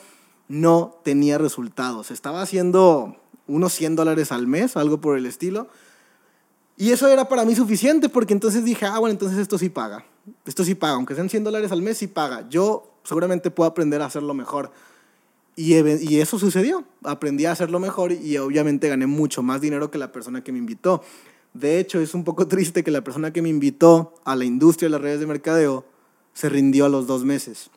no 0.52 1.00
tenía 1.02 1.38
resultados. 1.38 2.10
Estaba 2.10 2.42
haciendo 2.42 3.16
unos 3.46 3.72
100 3.72 3.96
dólares 3.96 4.32
al 4.32 4.46
mes, 4.46 4.76
algo 4.76 5.00
por 5.00 5.16
el 5.16 5.24
estilo. 5.24 5.68
Y 6.76 6.90
eso 6.90 7.08
era 7.08 7.26
para 7.26 7.46
mí 7.46 7.54
suficiente 7.54 8.10
porque 8.10 8.34
entonces 8.34 8.62
dije, 8.62 8.84
ah, 8.84 8.98
bueno, 8.98 9.12
entonces 9.12 9.38
esto 9.38 9.56
sí 9.56 9.70
paga. 9.70 10.04
Esto 10.44 10.62
sí 10.62 10.74
paga, 10.74 10.92
aunque 10.92 11.14
sean 11.14 11.30
100 11.30 11.44
dólares 11.44 11.72
al 11.72 11.80
mes, 11.80 11.96
sí 11.96 12.06
paga. 12.06 12.46
Yo 12.50 12.92
seguramente 13.02 13.50
puedo 13.50 13.70
aprender 13.70 14.02
a 14.02 14.06
hacerlo 14.06 14.34
mejor. 14.34 14.72
Y, 15.56 15.74
y 15.74 16.20
eso 16.20 16.38
sucedió. 16.38 16.84
Aprendí 17.02 17.46
a 17.46 17.52
hacerlo 17.52 17.80
mejor 17.80 18.12
y 18.12 18.36
obviamente 18.36 18.90
gané 18.90 19.06
mucho 19.06 19.42
más 19.42 19.62
dinero 19.62 19.90
que 19.90 19.96
la 19.96 20.12
persona 20.12 20.44
que 20.44 20.52
me 20.52 20.58
invitó. 20.58 21.02
De 21.54 21.78
hecho, 21.78 21.98
es 21.98 22.12
un 22.12 22.24
poco 22.24 22.46
triste 22.46 22.84
que 22.84 22.90
la 22.90 23.02
persona 23.02 23.32
que 23.32 23.40
me 23.40 23.48
invitó 23.48 24.12
a 24.26 24.36
la 24.36 24.44
industria 24.44 24.88
de 24.88 24.92
las 24.92 25.00
redes 25.00 25.20
de 25.20 25.26
mercadeo 25.26 25.86
se 26.34 26.50
rindió 26.50 26.84
a 26.84 26.90
los 26.90 27.06
dos 27.06 27.24
meses. 27.24 27.70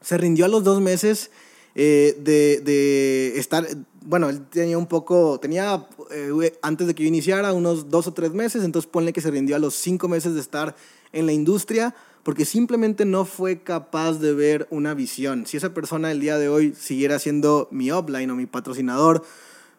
Se 0.00 0.16
rindió 0.16 0.46
a 0.46 0.48
los 0.48 0.64
dos 0.64 0.80
meses 0.80 1.30
eh, 1.80 2.16
de, 2.18 2.60
de, 2.64 3.38
estar, 3.38 3.64
bueno, 4.04 4.28
él 4.28 4.44
tenía 4.48 4.76
un 4.76 4.88
poco, 4.88 5.38
tenía 5.38 5.86
eh, 6.10 6.58
antes 6.60 6.88
de 6.88 6.94
que 6.96 7.04
yo 7.04 7.08
iniciara 7.08 7.52
unos 7.52 7.88
dos 7.88 8.08
o 8.08 8.12
tres 8.12 8.32
meses, 8.32 8.64
entonces 8.64 8.90
ponle 8.90 9.12
que 9.12 9.20
se 9.20 9.30
rindió 9.30 9.54
a 9.54 9.60
los 9.60 9.74
cinco 9.74 10.08
meses 10.08 10.34
de 10.34 10.40
estar 10.40 10.74
en 11.12 11.26
la 11.26 11.32
industria 11.32 11.94
porque 12.24 12.44
simplemente 12.44 13.04
no 13.04 13.24
fue 13.24 13.62
capaz 13.62 14.14
de 14.14 14.34
ver 14.34 14.66
una 14.70 14.92
visión. 14.92 15.46
Si 15.46 15.56
esa 15.56 15.72
persona 15.72 16.10
el 16.10 16.18
día 16.18 16.36
de 16.36 16.48
hoy 16.48 16.74
siguiera 16.74 17.20
siendo 17.20 17.68
mi 17.70 17.92
upline 17.92 18.32
o 18.32 18.34
mi 18.34 18.46
patrocinador, 18.46 19.24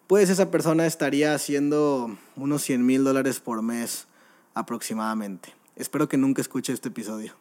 pues 0.08 0.30
esa 0.30 0.50
persona 0.52 0.86
estaría 0.86 1.34
haciendo 1.34 2.18
unos 2.38 2.62
100 2.62 2.86
mil 2.86 3.04
dólares 3.04 3.42
por 3.42 3.62
mes 3.62 4.08
aproximadamente. 4.54 5.54
Espero 5.76 6.08
que 6.08 6.16
nunca 6.16 6.42
escuche 6.42 6.72
este 6.72 6.88
episodio. 6.88 7.34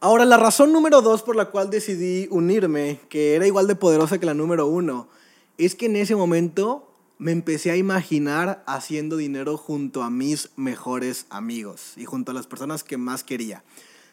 Ahora, 0.00 0.24
la 0.24 0.36
razón 0.36 0.72
número 0.72 1.02
dos 1.02 1.22
por 1.22 1.34
la 1.34 1.46
cual 1.46 1.70
decidí 1.70 2.28
unirme, 2.30 3.00
que 3.08 3.34
era 3.34 3.48
igual 3.48 3.66
de 3.66 3.74
poderosa 3.74 4.18
que 4.18 4.26
la 4.26 4.34
número 4.34 4.68
uno, 4.68 5.08
es 5.56 5.74
que 5.74 5.86
en 5.86 5.96
ese 5.96 6.14
momento 6.14 6.88
me 7.18 7.32
empecé 7.32 7.72
a 7.72 7.76
imaginar 7.76 8.62
haciendo 8.68 9.16
dinero 9.16 9.56
junto 9.56 10.04
a 10.04 10.10
mis 10.10 10.50
mejores 10.54 11.26
amigos 11.30 11.94
y 11.96 12.04
junto 12.04 12.30
a 12.30 12.34
las 12.34 12.46
personas 12.46 12.84
que 12.84 12.96
más 12.96 13.24
quería. 13.24 13.64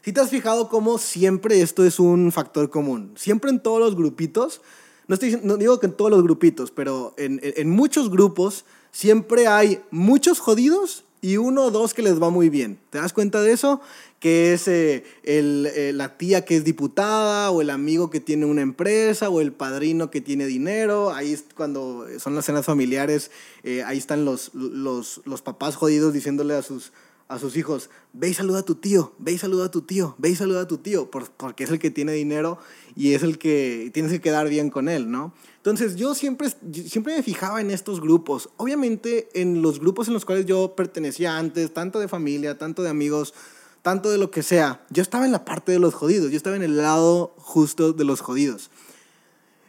Si 0.03 0.11
te 0.11 0.21
has 0.21 0.31
fijado 0.31 0.69
cómo 0.69 0.97
siempre 0.97 1.61
esto 1.61 1.85
es 1.85 1.99
un 1.99 2.31
factor 2.31 2.71
común, 2.71 3.11
siempre 3.15 3.51
en 3.51 3.59
todos 3.59 3.79
los 3.79 3.95
grupitos, 3.95 4.61
no, 5.07 5.13
estoy, 5.13 5.39
no 5.43 5.55
digo 5.55 5.79
que 5.79 5.85
en 5.85 5.93
todos 5.93 6.09
los 6.09 6.23
grupitos, 6.23 6.71
pero 6.71 7.13
en, 7.17 7.39
en 7.43 7.69
muchos 7.69 8.09
grupos 8.09 8.65
siempre 8.91 9.45
hay 9.45 9.83
muchos 9.91 10.39
jodidos 10.39 11.04
y 11.21 11.37
uno 11.37 11.65
o 11.65 11.71
dos 11.71 11.93
que 11.93 12.01
les 12.01 12.21
va 12.21 12.29
muy 12.29 12.49
bien. 12.49 12.77
¿Te 12.89 12.99
das 12.99 13.13
cuenta 13.13 13.41
de 13.41 13.51
eso? 13.51 13.81
Que 14.19 14.53
es 14.53 14.67
eh, 14.67 15.03
el, 15.23 15.67
eh, 15.75 15.91
la 15.93 16.17
tía 16.17 16.45
que 16.45 16.55
es 16.55 16.63
diputada, 16.63 17.51
o 17.51 17.61
el 17.61 17.69
amigo 17.69 18.09
que 18.09 18.19
tiene 18.19 18.45
una 18.45 18.61
empresa, 18.61 19.29
o 19.29 19.41
el 19.41 19.51
padrino 19.51 20.11
que 20.11 20.21
tiene 20.21 20.45
dinero. 20.45 21.13
Ahí 21.13 21.33
es 21.33 21.45
cuando 21.55 22.05
son 22.19 22.35
las 22.35 22.45
cenas 22.45 22.65
familiares, 22.65 23.31
eh, 23.63 23.83
ahí 23.83 23.97
están 23.97 24.25
los, 24.25 24.53
los, 24.53 25.21
los 25.25 25.41
papás 25.41 25.75
jodidos 25.75 26.13
diciéndole 26.13 26.53
a 26.53 26.61
sus, 26.61 26.91
a 27.27 27.39
sus 27.39 27.57
hijos, 27.57 27.89
ve 28.13 28.29
y 28.29 28.33
saluda 28.33 28.59
a 28.59 28.63
tu 28.63 28.75
tío, 28.75 29.13
ve 29.17 29.31
y 29.31 29.37
saluda 29.37 29.65
a 29.65 29.71
tu 29.71 29.81
tío, 29.81 30.15
ve 30.19 30.29
y 30.29 30.35
saluda 30.35 30.61
a 30.61 30.67
tu 30.67 30.77
tío, 30.77 31.09
porque 31.09 31.63
es 31.63 31.71
el 31.71 31.79
que 31.79 31.89
tiene 31.89 32.11
dinero 32.11 32.59
y 32.95 33.13
es 33.13 33.23
el 33.23 33.39
que 33.39 33.89
tienes 33.93 34.11
que 34.11 34.21
quedar 34.21 34.47
bien 34.47 34.69
con 34.69 34.89
él, 34.89 35.09
¿no? 35.09 35.33
Entonces 35.57 35.95
yo 35.95 36.13
siempre, 36.13 36.49
siempre 36.71 37.15
me 37.15 37.23
fijaba 37.23 37.61
en 37.61 37.71
estos 37.71 37.99
grupos. 37.99 38.49
Obviamente 38.57 39.29
en 39.33 39.63
los 39.63 39.79
grupos 39.79 40.07
en 40.07 40.13
los 40.13 40.23
cuales 40.23 40.45
yo 40.45 40.75
pertenecía 40.75 41.37
antes, 41.37 41.73
tanto 41.73 41.99
de 41.99 42.07
familia, 42.07 42.59
tanto 42.59 42.83
de 42.83 42.89
amigos, 42.89 43.33
tanto 43.81 44.11
de 44.11 44.19
lo 44.19 44.29
que 44.29 44.43
sea, 44.43 44.85
yo 44.89 45.01
estaba 45.01 45.25
en 45.25 45.31
la 45.31 45.45
parte 45.45 45.71
de 45.71 45.79
los 45.79 45.93
jodidos, 45.93 46.31
yo 46.31 46.37
estaba 46.37 46.55
en 46.55 46.63
el 46.63 46.77
lado 46.77 47.33
justo 47.37 47.93
de 47.93 48.03
los 48.03 48.21
jodidos. 48.21 48.69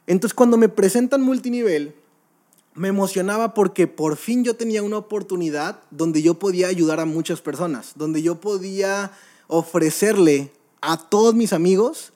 Entonces 0.07 0.35
cuando 0.35 0.57
me 0.59 0.69
presentan 0.69 1.23
multinivel, 1.23 1.95
me 2.77 2.89
emocionaba 2.89 3.55
porque 3.55 3.87
por 3.87 4.17
fin 4.17 4.45
yo 4.45 4.55
tenía 4.55 4.83
una 4.83 4.99
oportunidad 4.99 5.81
donde 5.91 6.23
yo 6.23 6.35
podía 6.35 6.69
ayudar 6.69 7.01
a 7.01 7.07
muchas 7.07 7.41
personas, 7.41 7.93
donde 7.97 8.23
yo 8.23 8.41
podía 8.41 9.13
ofrecerle 9.49 10.53
a 10.83 10.99
todos 10.99 11.35
mis 11.35 11.53
amigos 11.53 12.13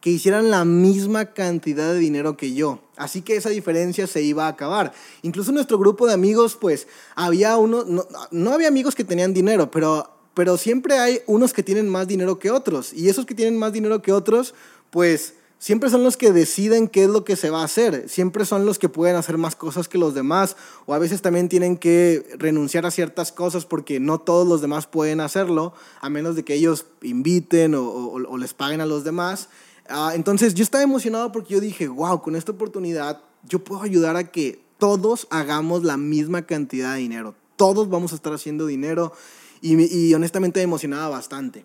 que 0.00 0.10
hicieran 0.10 0.50
la 0.50 0.64
misma 0.64 1.32
cantidad 1.32 1.92
de 1.92 1.98
dinero 1.98 2.36
que 2.36 2.54
yo. 2.54 2.80
Así 2.96 3.22
que 3.22 3.36
esa 3.36 3.48
diferencia 3.48 4.06
se 4.06 4.22
iba 4.22 4.44
a 4.44 4.48
acabar. 4.48 4.92
Incluso 5.22 5.50
nuestro 5.50 5.78
grupo 5.78 6.06
de 6.06 6.12
amigos, 6.12 6.56
pues, 6.60 6.86
había 7.14 7.56
uno, 7.56 7.84
no, 8.30 8.50
había 8.52 8.68
amigos 8.68 8.94
que 8.94 9.02
tenían 9.02 9.32
dinero, 9.32 9.70
pero, 9.70 10.10
pero 10.34 10.58
siempre 10.58 10.98
hay 10.98 11.20
unos 11.26 11.52
que 11.54 11.62
tienen 11.62 11.88
más 11.88 12.06
dinero 12.06 12.38
que 12.38 12.50
otros. 12.50 12.92
Y 12.92 13.08
esos 13.08 13.24
que 13.24 13.34
tienen 13.34 13.58
más 13.58 13.72
dinero 13.72 14.02
que 14.02 14.12
otros, 14.12 14.54
pues, 14.90 15.34
siempre 15.64 15.88
son 15.88 16.04
los 16.04 16.18
que 16.18 16.30
deciden 16.30 16.88
qué 16.88 17.04
es 17.04 17.08
lo 17.08 17.24
que 17.24 17.36
se 17.36 17.48
va 17.48 17.62
a 17.62 17.64
hacer. 17.64 18.06
Siempre 18.10 18.44
son 18.44 18.66
los 18.66 18.78
que 18.78 18.90
pueden 18.90 19.16
hacer 19.16 19.38
más 19.38 19.56
cosas 19.56 19.88
que 19.88 19.96
los 19.96 20.12
demás. 20.12 20.58
O 20.84 20.92
a 20.92 20.98
veces 20.98 21.22
también 21.22 21.48
tienen 21.48 21.78
que 21.78 22.36
renunciar 22.36 22.84
a 22.84 22.90
ciertas 22.90 23.32
cosas 23.32 23.64
porque 23.64 23.98
no 23.98 24.20
todos 24.20 24.46
los 24.46 24.60
demás 24.60 24.86
pueden 24.86 25.20
hacerlo, 25.20 25.72
a 26.02 26.10
menos 26.10 26.36
de 26.36 26.44
que 26.44 26.52
ellos 26.52 26.84
inviten 27.00 27.74
o, 27.74 28.36
les 28.36 28.52
paguen 28.52 28.82
a 28.82 28.86
los 28.86 29.04
demás. 29.04 29.48
Ah, 29.88 30.12
entonces 30.14 30.52
yo 30.52 30.62
estaba 30.62 30.84
emocionado 30.84 31.32
porque 31.32 31.54
yo 31.54 31.60
dije, 31.60 31.88
wow, 31.88 32.20
con 32.20 32.36
esta 32.36 32.52
oportunidad 32.52 33.22
yo 33.48 33.64
puedo 33.64 33.80
ayudar 33.80 34.16
a 34.16 34.30
que 34.30 34.62
todos 34.76 35.26
hagamos 35.30 35.82
la 35.82 35.96
misma 35.96 36.42
cantidad 36.42 36.92
de 36.92 37.00
dinero. 37.00 37.36
Todos 37.56 37.88
vamos 37.88 38.12
a 38.12 38.16
estar 38.16 38.34
haciendo 38.34 38.66
dinero 38.66 39.14
y, 39.62 39.82
y 39.82 40.12
honestamente 40.12 40.60
me 40.60 40.64
emocionaba 40.64 41.08
bastante. 41.08 41.64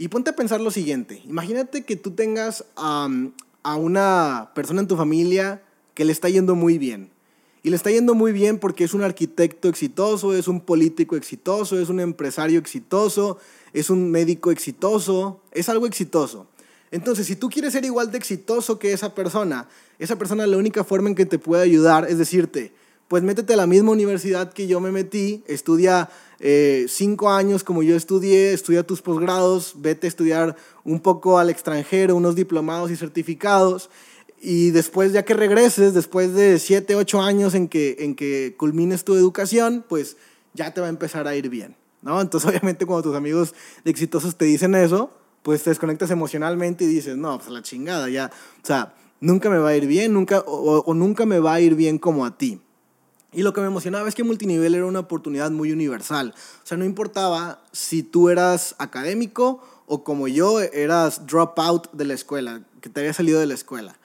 Y 0.00 0.08
ponte 0.08 0.30
a 0.30 0.34
pensar 0.34 0.62
lo 0.62 0.70
siguiente, 0.70 1.20
imagínate 1.26 1.84
que 1.84 1.94
tú 1.94 2.12
tengas 2.12 2.64
a 2.74 3.76
una 3.76 4.50
persona 4.54 4.80
en 4.80 4.88
tu 4.88 4.96
familia 4.96 5.62
que 5.92 6.06
le 6.06 6.12
está 6.12 6.30
yendo 6.30 6.54
muy 6.54 6.78
bien. 6.78 7.10
Y 7.62 7.68
le 7.68 7.76
está 7.76 7.90
yendo 7.90 8.14
muy 8.14 8.32
bien 8.32 8.58
porque 8.58 8.84
es 8.84 8.94
un 8.94 9.02
arquitecto 9.02 9.68
exitoso, 9.68 10.34
es 10.34 10.48
un 10.48 10.62
político 10.62 11.16
exitoso, 11.16 11.78
es 11.78 11.90
un 11.90 12.00
empresario 12.00 12.58
exitoso, 12.58 13.36
es 13.74 13.90
un 13.90 14.10
médico 14.10 14.50
exitoso, 14.50 15.42
es 15.52 15.68
algo 15.68 15.86
exitoso. 15.86 16.46
Entonces, 16.90 17.26
si 17.26 17.36
tú 17.36 17.50
quieres 17.50 17.74
ser 17.74 17.84
igual 17.84 18.10
de 18.10 18.16
exitoso 18.16 18.78
que 18.78 18.94
esa 18.94 19.14
persona, 19.14 19.68
esa 19.98 20.16
persona 20.16 20.46
la 20.46 20.56
única 20.56 20.82
forma 20.82 21.10
en 21.10 21.14
que 21.14 21.26
te 21.26 21.38
puede 21.38 21.62
ayudar 21.62 22.06
es 22.08 22.16
decirte, 22.16 22.72
pues 23.06 23.22
métete 23.22 23.52
a 23.52 23.56
la 23.56 23.66
misma 23.66 23.90
universidad 23.90 24.54
que 24.54 24.66
yo 24.66 24.80
me 24.80 24.92
metí, 24.92 25.44
estudia 25.46 26.08
eh, 26.40 26.86
cinco 26.88 27.30
años 27.30 27.62
como 27.62 27.82
yo 27.82 27.94
estudié, 27.94 28.52
estudia 28.52 28.82
tus 28.82 29.02
posgrados, 29.02 29.74
vete 29.76 30.06
a 30.06 30.08
estudiar 30.08 30.56
un 30.84 31.00
poco 31.00 31.38
al 31.38 31.50
extranjero, 31.50 32.16
unos 32.16 32.34
diplomados 32.34 32.90
y 32.90 32.96
certificados, 32.96 33.90
y 34.40 34.70
después 34.70 35.12
ya 35.12 35.24
que 35.24 35.34
regreses, 35.34 35.92
después 35.92 36.32
de 36.32 36.58
siete, 36.58 36.96
ocho 36.96 37.20
años 37.20 37.54
en 37.54 37.68
que, 37.68 37.96
en 38.00 38.14
que 38.14 38.54
culmines 38.56 39.04
tu 39.04 39.14
educación, 39.14 39.84
pues 39.86 40.16
ya 40.54 40.72
te 40.72 40.80
va 40.80 40.86
a 40.86 40.90
empezar 40.90 41.28
a 41.28 41.36
ir 41.36 41.50
bien, 41.50 41.76
¿no? 42.02 42.20
Entonces 42.20 42.48
obviamente 42.50 42.86
cuando 42.86 43.02
tus 43.02 43.16
amigos 43.16 43.54
exitosos 43.84 44.36
te 44.36 44.46
dicen 44.46 44.74
eso, 44.74 45.10
pues 45.42 45.62
te 45.62 45.70
desconectas 45.70 46.10
emocionalmente 46.10 46.84
y 46.84 46.86
dices, 46.86 47.16
no, 47.16 47.38
pues 47.38 47.50
la 47.50 47.62
chingada, 47.62 48.08
ya, 48.08 48.30
o 48.62 48.66
sea, 48.66 48.94
nunca 49.20 49.50
me 49.50 49.58
va 49.58 49.70
a 49.70 49.76
ir 49.76 49.86
bien, 49.86 50.12
nunca, 50.12 50.42
o, 50.46 50.94
nunca 50.94 51.26
me 51.26 51.38
va 51.38 51.54
a 51.54 51.60
ir 51.60 51.74
bien 51.74 51.98
como 51.98 52.24
a 52.24 52.36
ti. 52.36 52.60
Y 53.32 53.42
lo 53.42 53.52
que 53.52 53.60
me 53.60 53.68
emocionaba 53.68 54.08
es 54.08 54.14
que 54.14 54.24
multinivel 54.24 54.74
era 54.74 54.86
una 54.86 55.00
oportunidad 55.00 55.50
muy 55.52 55.70
universal. 55.70 56.34
O 56.62 56.66
sea, 56.66 56.76
no 56.76 56.84
importaba 56.84 57.62
si 57.70 58.02
tú 58.02 58.28
eras 58.28 58.74
académico 58.78 59.62
o 59.86 60.02
como 60.02 60.26
yo 60.26 60.60
eras 60.60 61.26
dropout 61.26 61.92
de 61.92 62.04
la 62.04 62.14
escuela, 62.14 62.62
que 62.80 62.88
te 62.88 63.00
había 63.00 63.12
salido 63.12 63.38
de 63.38 63.46
la 63.46 63.54
escuela. 63.54 63.96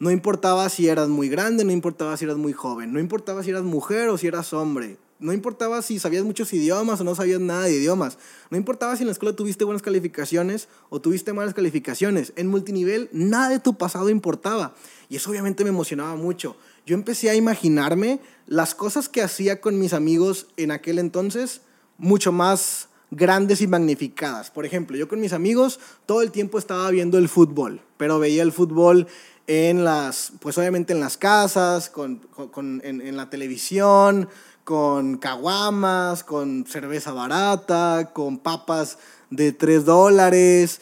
No 0.00 0.10
importaba 0.10 0.68
si 0.68 0.88
eras 0.88 1.08
muy 1.08 1.28
grande, 1.28 1.64
no 1.64 1.70
importaba 1.70 2.16
si 2.16 2.24
eras 2.24 2.36
muy 2.36 2.52
joven, 2.52 2.92
no 2.92 2.98
importaba 2.98 3.44
si 3.44 3.50
eras 3.50 3.62
mujer 3.62 4.08
o 4.08 4.18
si 4.18 4.26
eras 4.26 4.52
hombre. 4.52 4.98
No 5.22 5.32
importaba 5.32 5.80
si 5.82 6.00
sabías 6.00 6.24
muchos 6.24 6.52
idiomas 6.52 7.00
o 7.00 7.04
no 7.04 7.14
sabías 7.14 7.40
nada 7.40 7.62
de 7.62 7.74
idiomas. 7.74 8.18
No 8.50 8.56
importaba 8.56 8.96
si 8.96 9.04
en 9.04 9.06
la 9.06 9.12
escuela 9.12 9.36
tuviste 9.36 9.62
buenas 9.62 9.80
calificaciones 9.80 10.66
o 10.90 11.00
tuviste 11.00 11.32
malas 11.32 11.54
calificaciones. 11.54 12.32
En 12.34 12.48
multinivel 12.48 13.08
nada 13.12 13.48
de 13.48 13.60
tu 13.60 13.78
pasado 13.78 14.08
importaba. 14.08 14.74
Y 15.08 15.16
eso 15.16 15.30
obviamente 15.30 15.62
me 15.62 15.70
emocionaba 15.70 16.16
mucho. 16.16 16.56
Yo 16.86 16.94
empecé 16.94 17.30
a 17.30 17.34
imaginarme 17.34 18.20
las 18.46 18.74
cosas 18.74 19.08
que 19.08 19.22
hacía 19.22 19.60
con 19.60 19.78
mis 19.78 19.92
amigos 19.92 20.48
en 20.56 20.70
aquel 20.70 20.98
entonces 20.98 21.62
mucho 21.98 22.32
más 22.32 22.88
grandes 23.10 23.60
y 23.60 23.66
magnificadas. 23.66 24.50
Por 24.50 24.66
ejemplo, 24.66 24.96
yo 24.96 25.06
con 25.06 25.20
mis 25.20 25.32
amigos 25.32 25.78
todo 26.06 26.22
el 26.22 26.32
tiempo 26.32 26.58
estaba 26.58 26.90
viendo 26.90 27.18
el 27.18 27.28
fútbol, 27.28 27.80
pero 27.98 28.18
veía 28.18 28.42
el 28.42 28.52
fútbol 28.52 29.06
en 29.46 29.84
las, 29.84 30.32
pues 30.40 30.56
obviamente 30.58 30.92
en 30.92 31.00
las 31.00 31.16
casas, 31.18 31.90
con, 31.90 32.16
con, 32.16 32.80
en, 32.84 33.00
en 33.00 33.16
la 33.16 33.28
televisión, 33.28 34.28
con 34.64 35.18
caguamas, 35.18 36.24
con 36.24 36.64
cerveza 36.66 37.12
barata, 37.12 38.10
con 38.12 38.38
papas 38.38 38.98
de 39.30 39.52
3 39.52 39.84
dólares. 39.84 40.80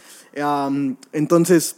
entonces, 1.12 1.76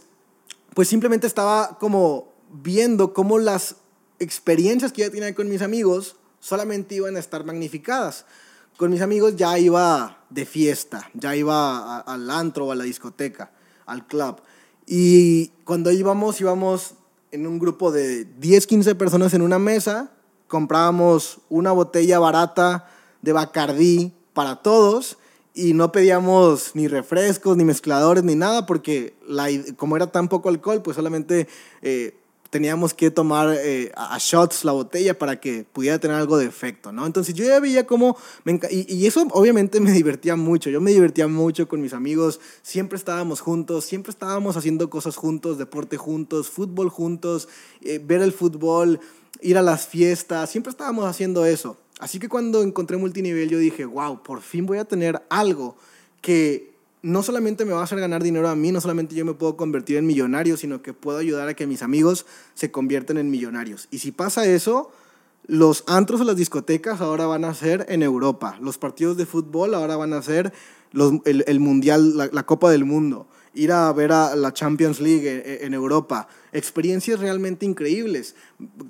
pues 0.73 0.87
simplemente 0.87 1.27
estaba 1.27 1.77
como 1.79 2.33
viendo 2.51 3.13
cómo 3.13 3.39
las 3.39 3.77
experiencias 4.23 4.91
que 4.91 5.01
ya 5.01 5.09
tenía 5.09 5.33
con 5.35 5.49
mis 5.49 5.61
amigos 5.61 6.15
solamente 6.39 6.95
iban 6.95 7.15
a 7.15 7.19
estar 7.19 7.45
magnificadas. 7.45 8.25
Con 8.77 8.91
mis 8.91 9.01
amigos 9.01 9.35
ya 9.35 9.57
iba 9.59 10.23
de 10.29 10.45
fiesta, 10.45 11.09
ya 11.13 11.35
iba 11.35 11.99
al 11.99 12.29
antro 12.29 12.71
a 12.71 12.75
la 12.75 12.83
discoteca, 12.83 13.51
al 13.85 14.07
club. 14.07 14.41
Y 14.87 15.49
cuando 15.63 15.91
íbamos, 15.91 16.41
íbamos 16.41 16.95
en 17.31 17.47
un 17.47 17.59
grupo 17.59 17.91
de 17.91 18.25
10, 18.25 18.67
15 18.67 18.95
personas 18.95 19.33
en 19.33 19.41
una 19.41 19.59
mesa 19.59 20.11
comprábamos 20.53 21.39
una 21.49 21.71
botella 21.71 22.19
barata 22.19 22.87
de 23.23 23.33
Bacardí 23.33 24.13
para 24.33 24.57
todos 24.57 25.17
y 25.55 25.73
no 25.73 25.91
pedíamos 25.91 26.75
ni 26.75 26.87
refrescos, 26.87 27.57
ni 27.57 27.63
mezcladores, 27.63 28.23
ni 28.23 28.35
nada, 28.35 28.67
porque 28.67 29.15
como 29.77 29.95
era 29.95 30.11
tan 30.11 30.27
poco 30.27 30.49
alcohol, 30.49 30.83
pues 30.83 30.95
solamente 30.95 31.47
eh, 31.81 32.15
teníamos 32.53 32.93
que 32.93 33.09
tomar 33.09 33.57
eh, 33.57 33.91
a 33.95 34.19
shots 34.19 34.63
la 34.63 34.73
botella 34.73 35.17
para 35.17 35.39
que 35.39 35.65
pudiera 35.73 35.97
tener 35.97 36.17
algo 36.17 36.37
de 36.37 36.45
efecto, 36.45 36.91
¿no? 36.91 37.03
Entonces 37.07 37.33
yo 37.33 37.43
ya 37.43 37.59
veía 37.59 37.87
cómo, 37.87 38.15
me 38.43 38.59
y, 38.69 39.07
eso 39.07 39.25
obviamente 39.31 39.79
me 39.79 39.91
divertía 39.91 40.35
mucho, 40.35 40.69
yo 40.69 40.79
me 40.79 40.91
divertía 40.91 41.27
mucho 41.27 41.67
con 41.67 41.81
mis 41.81 41.93
amigos, 41.93 42.39
siempre 42.61 42.95
estábamos 42.95 43.41
juntos, 43.41 43.85
siempre 43.85 44.11
estábamos 44.11 44.55
haciendo 44.55 44.87
cosas 44.91 45.15
juntos, 45.15 45.57
deporte 45.57 45.97
juntos, 45.97 46.47
fútbol 46.47 46.89
juntos, 46.89 47.49
eh, 47.81 47.99
ver 47.99 48.21
el 48.21 48.31
fútbol, 48.31 48.99
ir 49.41 49.57
a 49.57 49.63
las 49.63 49.87
fiestas, 49.87 50.51
siempre 50.51 50.69
estábamos 50.69 51.05
haciendo 51.05 51.47
eso. 51.47 51.75
Así 51.97 52.19
que 52.19 52.29
cuando 52.29 52.61
encontré 52.61 52.97
multinivel 52.97 53.49
yo 53.49 53.57
dije, 53.57 53.85
wow, 53.85 54.21
por 54.21 54.41
fin 54.41 54.67
voy 54.67 54.77
a 54.77 54.85
tener 54.85 55.23
algo 55.31 55.75
que 56.21 56.72
no 57.03 57.21
solamente 57.21 57.65
me 57.65 57.73
va 57.73 57.81
a 57.81 57.83
hacer 57.83 57.99
ganar 57.99 58.23
dinero 58.23 58.47
a 58.47 58.55
mí, 58.55 58.71
no 58.71 58.79
solamente 58.81 59.13
yo 59.13 59.25
me 59.25 59.33
puedo 59.33 59.57
convertir 59.57 59.97
en 59.97 60.07
millonario, 60.07 60.55
sino 60.55 60.81
que 60.81 60.93
puedo 60.93 61.17
ayudar 61.17 61.49
a 61.49 61.53
que 61.53 61.67
mis 61.67 61.83
amigos 61.83 62.25
se 62.53 62.71
conviertan 62.71 63.17
en 63.17 63.29
millonarios. 63.29 63.89
Y 63.91 63.99
si 63.99 64.13
pasa 64.13 64.45
eso, 64.45 64.89
los 65.45 65.83
antros 65.87 66.21
o 66.21 66.23
las 66.23 66.37
discotecas 66.37 67.01
ahora 67.01 67.25
van 67.25 67.43
a 67.43 67.53
ser 67.53 67.85
en 67.89 68.03
Europa. 68.03 68.57
Los 68.61 68.77
partidos 68.77 69.17
de 69.17 69.25
fútbol 69.25 69.75
ahora 69.75 69.97
van 69.97 70.13
a 70.13 70.21
ser 70.21 70.53
el, 70.93 71.59
Mundial, 71.59 72.17
la, 72.31 72.43
Copa 72.45 72.71
del 72.71 72.85
Mundo. 72.85 73.27
Ir 73.53 73.71
a 73.71 73.91
ver 73.93 74.11
a 74.11 74.35
la 74.35 74.53
Champions 74.53 74.99
League 74.99 75.63
en 75.63 75.73
Europa. 75.73 76.27
Experiencias 76.51 77.19
realmente 77.19 77.65
increíbles, 77.65 78.35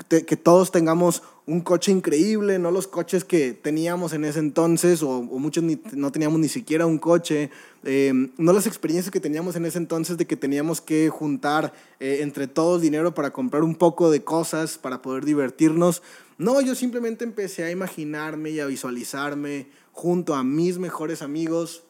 que 0.07 0.37
todos 0.37 0.71
tengamos 0.71 1.23
un 1.45 1.61
coche 1.61 1.91
increíble, 1.91 2.57
no 2.57 2.71
los 2.71 2.87
coches 2.87 3.25
que 3.25 3.53
teníamos 3.53 4.13
en 4.13 4.23
ese 4.23 4.39
entonces, 4.39 5.03
o, 5.03 5.23
muchos 5.23 5.63
no 5.93 6.11
teníamos 6.11 6.39
ni 6.39 6.47
siquiera 6.47 6.85
un 6.85 6.97
coche, 6.97 7.49
em, 7.83 8.31
no 8.37 8.53
las 8.53 8.65
experiencias 8.65 9.11
que 9.11 9.19
teníamos 9.19 9.55
en 9.55 9.65
ese 9.65 9.77
entonces 9.77 10.17
de 10.17 10.25
que 10.25 10.37
teníamos 10.37 10.79
que 10.79 11.09
juntar 11.09 11.73
eh, 11.99 12.19
entre 12.21 12.47
todos 12.47 12.81
dinero 12.81 13.13
para 13.13 13.31
comprar 13.31 13.63
un 13.63 13.75
poco 13.75 14.09
de 14.09 14.23
cosas, 14.23 14.77
para 14.77 15.01
poder 15.01 15.25
divertirnos. 15.25 16.01
No, 16.37 16.61
yo 16.61 16.75
simplemente 16.75 17.25
empecé 17.25 17.65
a 17.65 17.71
imaginarme 17.71 18.51
y 18.51 18.59
a 18.61 18.65
visualizarme 18.65 19.67
junto 19.91 20.35
a 20.35 20.43
mis 20.43 20.79
mejores 20.79 21.21
amigos, 21.21 21.83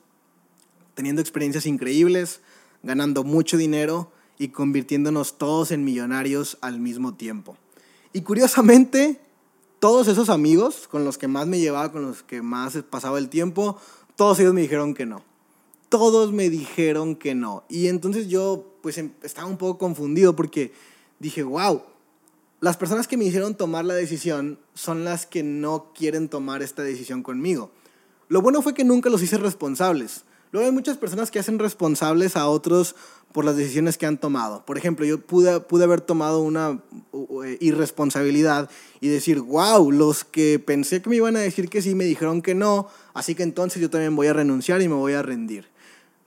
teniendo 0.96 1.22
experiencias 1.22 1.66
increíbles, 1.68 2.42
ganando 2.84 3.24
mucho 3.24 3.58
dinero 3.58 4.12
y 4.38 4.50
convirtiéndonos 4.50 5.38
todos 5.38 5.72
en 5.72 5.84
millonarios 5.84 6.58
al 6.62 6.80
mismo 6.80 7.16
tiempo. 7.16 7.58
Y 8.12 8.22
curiosamente, 8.22 9.20
todos 9.80 10.08
esos 10.08 10.30
amigos 10.30 10.88
con 10.88 11.06
los 11.06 11.18
que 11.18 11.28
más 11.28 11.48
me 11.48 11.60
llevaba, 11.60 11.92
con 11.92 12.04
los 12.04 12.24
que 12.24 12.42
más 12.42 12.78
pasaba 12.90 13.18
el 13.18 13.30
tiempo, 13.30 13.78
todos 14.16 14.40
ellos 14.40 14.54
me 14.54 14.62
dijeron 14.62 14.94
que 14.94 15.06
no. 15.06 15.24
Todos 15.90 16.32
me 16.32 16.50
dijeron 16.50 17.16
que 17.16 17.36
no. 17.36 17.64
Y 17.70 17.88
entonces 17.88 18.28
yo 18.28 18.78
pues 18.82 18.98
em, 18.98 19.12
estaba 19.24 19.48
un 19.48 19.58
poco 19.58 19.78
confundido 19.78 20.36
porque 20.36 20.74
dije, 21.20 21.44
wow, 21.44 21.82
las 22.60 22.78
personas 22.78 23.08
que 23.08 23.18
me 23.18 23.26
hicieron 23.26 23.56
tomar 23.56 23.86
la 23.86 23.94
decisión 23.94 24.60
son 24.74 25.04
las 25.04 25.26
que 25.26 25.44
no 25.44 25.92
quieren 25.94 26.30
tomar 26.30 26.62
esta 26.62 26.84
decisión 26.84 27.24
conmigo. 27.24 27.72
Lo 28.30 28.42
bueno 28.42 28.62
fue 28.62 28.74
que 28.74 28.84
nunca 28.84 29.10
los 29.10 29.22
hice 29.22 29.38
responsables. 29.38 30.24
Luego 30.54 30.68
hay 30.68 30.72
muchas 30.72 30.98
personas 30.98 31.32
que 31.32 31.40
hacen 31.40 31.58
responsables 31.58 32.38
a 32.38 32.48
otros 32.48 32.96
por 33.32 33.44
las 33.44 33.58
decisiones 33.58 33.98
que 33.98 34.06
han 34.06 34.20
tomado. 34.20 34.64
Por 34.68 34.78
ejemplo, 34.78 35.04
yo 35.04 35.20
pude, 35.20 35.60
pude 35.62 35.84
haber 35.84 36.00
tomado 36.00 36.42
una 36.42 36.80
eh, 37.44 37.58
irresponsabilidad 37.60 38.70
y 39.02 39.08
decir, 39.08 39.42
wow, 39.42 39.92
los 39.92 40.24
que 40.24 40.60
pensé 40.60 41.02
que 41.02 41.10
me 41.10 41.16
iban 41.16 41.36
a 41.38 41.40
decir 41.40 41.70
que 41.70 41.82
sí 41.82 41.96
me 41.96 42.06
dijeron 42.06 42.44
que 42.44 42.54
no, 42.54 42.88
así 43.16 43.34
que 43.34 43.42
entonces 43.42 43.82
yo 43.82 43.90
también 43.90 44.16
voy 44.16 44.28
a 44.28 44.34
renunciar 44.34 44.84
y 44.84 44.88
me 44.88 44.94
voy 44.94 45.14
a 45.14 45.24
rendir. 45.24 45.70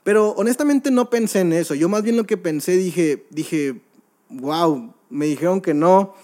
Pero 0.03 0.31
honestamente 0.31 0.91
no 0.91 1.09
pensé 1.09 1.39
en 1.39 1.53
eso. 1.53 1.73
Yo 1.73 1.87
más 1.87 2.03
bien 2.03 2.17
lo 2.17 2.25
que 2.25 2.35
pensé, 2.35 2.73
dije, 2.73 3.25
dije, 3.29 3.79
wow, 4.27 4.93
me 5.09 5.27
dijeron 5.27 5.61
que 5.61 5.73
no. 5.73 6.15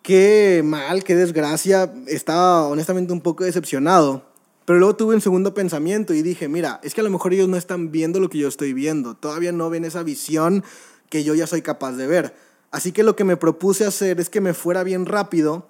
Qué 0.00 0.62
mal, 0.64 1.04
qué 1.04 1.14
desgracia. 1.14 1.92
Estaba 2.06 2.66
honestamente 2.68 3.12
un 3.12 3.20
poco 3.20 3.44
decepcionado. 3.44 4.27
Pero 4.68 4.80
luego 4.80 4.96
tuve 4.96 5.14
un 5.14 5.22
segundo 5.22 5.54
pensamiento 5.54 6.12
y 6.12 6.20
dije, 6.20 6.46
mira, 6.46 6.78
es 6.82 6.92
que 6.92 7.00
a 7.00 7.04
lo 7.04 7.08
mejor 7.08 7.32
ellos 7.32 7.48
no 7.48 7.56
están 7.56 7.90
viendo 7.90 8.20
lo 8.20 8.28
que 8.28 8.36
yo 8.36 8.48
estoy 8.48 8.74
viendo, 8.74 9.14
todavía 9.14 9.50
no 9.50 9.70
ven 9.70 9.86
esa 9.86 10.02
visión 10.02 10.62
que 11.08 11.24
yo 11.24 11.34
ya 11.34 11.46
soy 11.46 11.62
capaz 11.62 11.92
de 11.92 12.06
ver. 12.06 12.34
Así 12.70 12.92
que 12.92 13.02
lo 13.02 13.16
que 13.16 13.24
me 13.24 13.38
propuse 13.38 13.86
hacer 13.86 14.20
es 14.20 14.28
que 14.28 14.42
me 14.42 14.52
fuera 14.52 14.82
bien 14.82 15.06
rápido, 15.06 15.68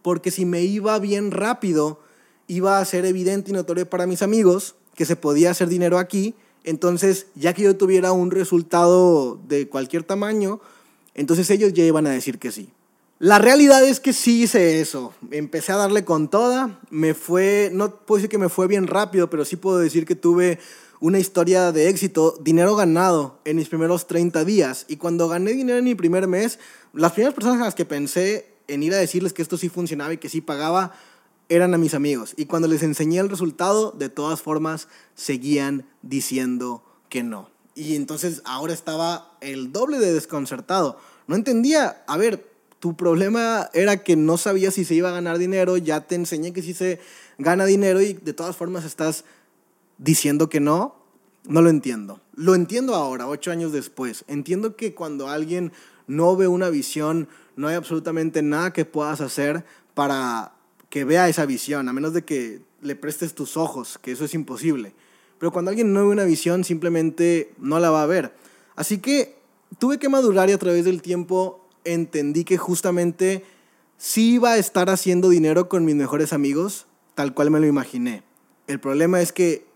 porque 0.00 0.30
si 0.30 0.46
me 0.46 0.62
iba 0.62 0.98
bien 1.00 1.32
rápido, 1.32 2.00
iba 2.46 2.78
a 2.78 2.84
ser 2.86 3.04
evidente 3.04 3.50
y 3.50 3.52
notorio 3.52 3.90
para 3.90 4.06
mis 4.06 4.22
amigos 4.22 4.74
que 4.94 5.04
se 5.04 5.16
podía 5.16 5.50
hacer 5.50 5.68
dinero 5.68 5.98
aquí. 5.98 6.34
Entonces, 6.64 7.26
ya 7.34 7.52
que 7.52 7.64
yo 7.64 7.76
tuviera 7.76 8.12
un 8.12 8.30
resultado 8.30 9.38
de 9.46 9.68
cualquier 9.68 10.02
tamaño, 10.02 10.62
entonces 11.12 11.50
ellos 11.50 11.74
ya 11.74 11.84
iban 11.84 12.06
a 12.06 12.10
decir 12.12 12.38
que 12.38 12.52
sí. 12.52 12.70
La 13.20 13.38
realidad 13.38 13.84
es 13.84 14.00
que 14.00 14.12
sí 14.12 14.42
hice 14.42 14.80
eso. 14.80 15.14
Empecé 15.30 15.72
a 15.72 15.76
darle 15.76 16.04
con 16.04 16.28
toda. 16.28 16.80
Me 16.90 17.14
fue, 17.14 17.70
no 17.72 17.94
puedo 17.94 18.18
decir 18.18 18.30
que 18.30 18.38
me 18.38 18.48
fue 18.48 18.66
bien 18.66 18.88
rápido, 18.88 19.30
pero 19.30 19.44
sí 19.44 19.56
puedo 19.56 19.78
decir 19.78 20.04
que 20.04 20.16
tuve 20.16 20.58
una 21.00 21.18
historia 21.18 21.70
de 21.70 21.88
éxito, 21.88 22.36
dinero 22.40 22.74
ganado 22.74 23.38
en 23.44 23.56
mis 23.56 23.68
primeros 23.68 24.06
30 24.08 24.44
días. 24.44 24.84
Y 24.88 24.96
cuando 24.96 25.28
gané 25.28 25.52
dinero 25.52 25.78
en 25.78 25.84
mi 25.84 25.94
primer 25.94 26.26
mes, 26.26 26.58
las 26.92 27.12
primeras 27.12 27.34
personas 27.34 27.60
a 27.60 27.66
las 27.66 27.74
que 27.74 27.84
pensé 27.84 28.54
en 28.66 28.82
ir 28.82 28.94
a 28.94 28.98
decirles 28.98 29.32
que 29.32 29.42
esto 29.42 29.56
sí 29.58 29.68
funcionaba 29.68 30.12
y 30.12 30.18
que 30.18 30.28
sí 30.28 30.40
pagaba 30.40 30.92
eran 31.48 31.72
a 31.74 31.78
mis 31.78 31.94
amigos. 31.94 32.34
Y 32.36 32.46
cuando 32.46 32.68
les 32.68 32.82
enseñé 32.82 33.20
el 33.20 33.28
resultado, 33.28 33.92
de 33.92 34.08
todas 34.08 34.42
formas, 34.42 34.88
seguían 35.14 35.86
diciendo 36.02 36.82
que 37.08 37.22
no. 37.22 37.50
Y 37.74 37.96
entonces 37.96 38.42
ahora 38.44 38.72
estaba 38.72 39.36
el 39.40 39.72
doble 39.72 39.98
de 39.98 40.12
desconcertado. 40.12 40.98
No 41.26 41.36
entendía, 41.36 42.02
a 42.06 42.16
ver, 42.16 42.53
tu 42.80 42.96
problema 42.96 43.70
era 43.72 44.02
que 44.02 44.16
no 44.16 44.36
sabías 44.36 44.74
si 44.74 44.84
se 44.84 44.94
iba 44.94 45.08
a 45.08 45.12
ganar 45.12 45.38
dinero, 45.38 45.76
ya 45.76 46.02
te 46.02 46.14
enseñé 46.14 46.52
que 46.52 46.62
sí 46.62 46.74
se 46.74 47.00
gana 47.38 47.64
dinero 47.64 48.00
y 48.00 48.12
de 48.14 48.32
todas 48.32 48.56
formas 48.56 48.84
estás 48.84 49.24
diciendo 49.98 50.48
que 50.48 50.60
no, 50.60 50.96
no 51.46 51.62
lo 51.62 51.70
entiendo. 51.70 52.20
Lo 52.34 52.54
entiendo 52.54 52.94
ahora, 52.94 53.28
ocho 53.28 53.50
años 53.50 53.72
después. 53.72 54.24
Entiendo 54.28 54.76
que 54.76 54.94
cuando 54.94 55.28
alguien 55.28 55.72
no 56.06 56.36
ve 56.36 56.48
una 56.48 56.68
visión, 56.68 57.28
no 57.56 57.68
hay 57.68 57.74
absolutamente 57.74 58.42
nada 58.42 58.72
que 58.72 58.84
puedas 58.84 59.20
hacer 59.20 59.64
para 59.94 60.52
que 60.90 61.04
vea 61.04 61.28
esa 61.28 61.46
visión, 61.46 61.88
a 61.88 61.92
menos 61.92 62.12
de 62.12 62.24
que 62.24 62.60
le 62.82 62.96
prestes 62.96 63.34
tus 63.34 63.56
ojos, 63.56 63.98
que 64.00 64.12
eso 64.12 64.24
es 64.24 64.34
imposible. 64.34 64.92
Pero 65.38 65.52
cuando 65.52 65.70
alguien 65.70 65.92
no 65.92 66.00
ve 66.00 66.12
una 66.12 66.24
visión, 66.24 66.64
simplemente 66.64 67.52
no 67.58 67.80
la 67.80 67.90
va 67.90 68.02
a 68.02 68.06
ver. 68.06 68.34
Así 68.76 68.98
que 68.98 69.36
tuve 69.78 69.98
que 69.98 70.08
madurar 70.08 70.50
y 70.50 70.52
a 70.52 70.58
través 70.58 70.84
del 70.84 71.02
tiempo 71.02 71.63
entendí 71.84 72.44
que 72.44 72.58
justamente 72.58 73.44
sí 73.98 74.34
iba 74.34 74.52
a 74.52 74.58
estar 74.58 74.90
haciendo 74.90 75.28
dinero 75.28 75.68
con 75.68 75.84
mis 75.84 75.94
mejores 75.94 76.32
amigos, 76.32 76.86
tal 77.14 77.34
cual 77.34 77.50
me 77.50 77.60
lo 77.60 77.66
imaginé. 77.66 78.22
El 78.66 78.80
problema 78.80 79.20
es 79.20 79.32
que 79.32 79.66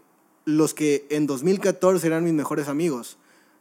los 0.44 0.74
que 0.74 1.06
en 1.10 1.26
2014 1.26 2.06
eran 2.06 2.24
mis 2.24 2.32
mejores 2.32 2.68
amigos, 2.68 3.18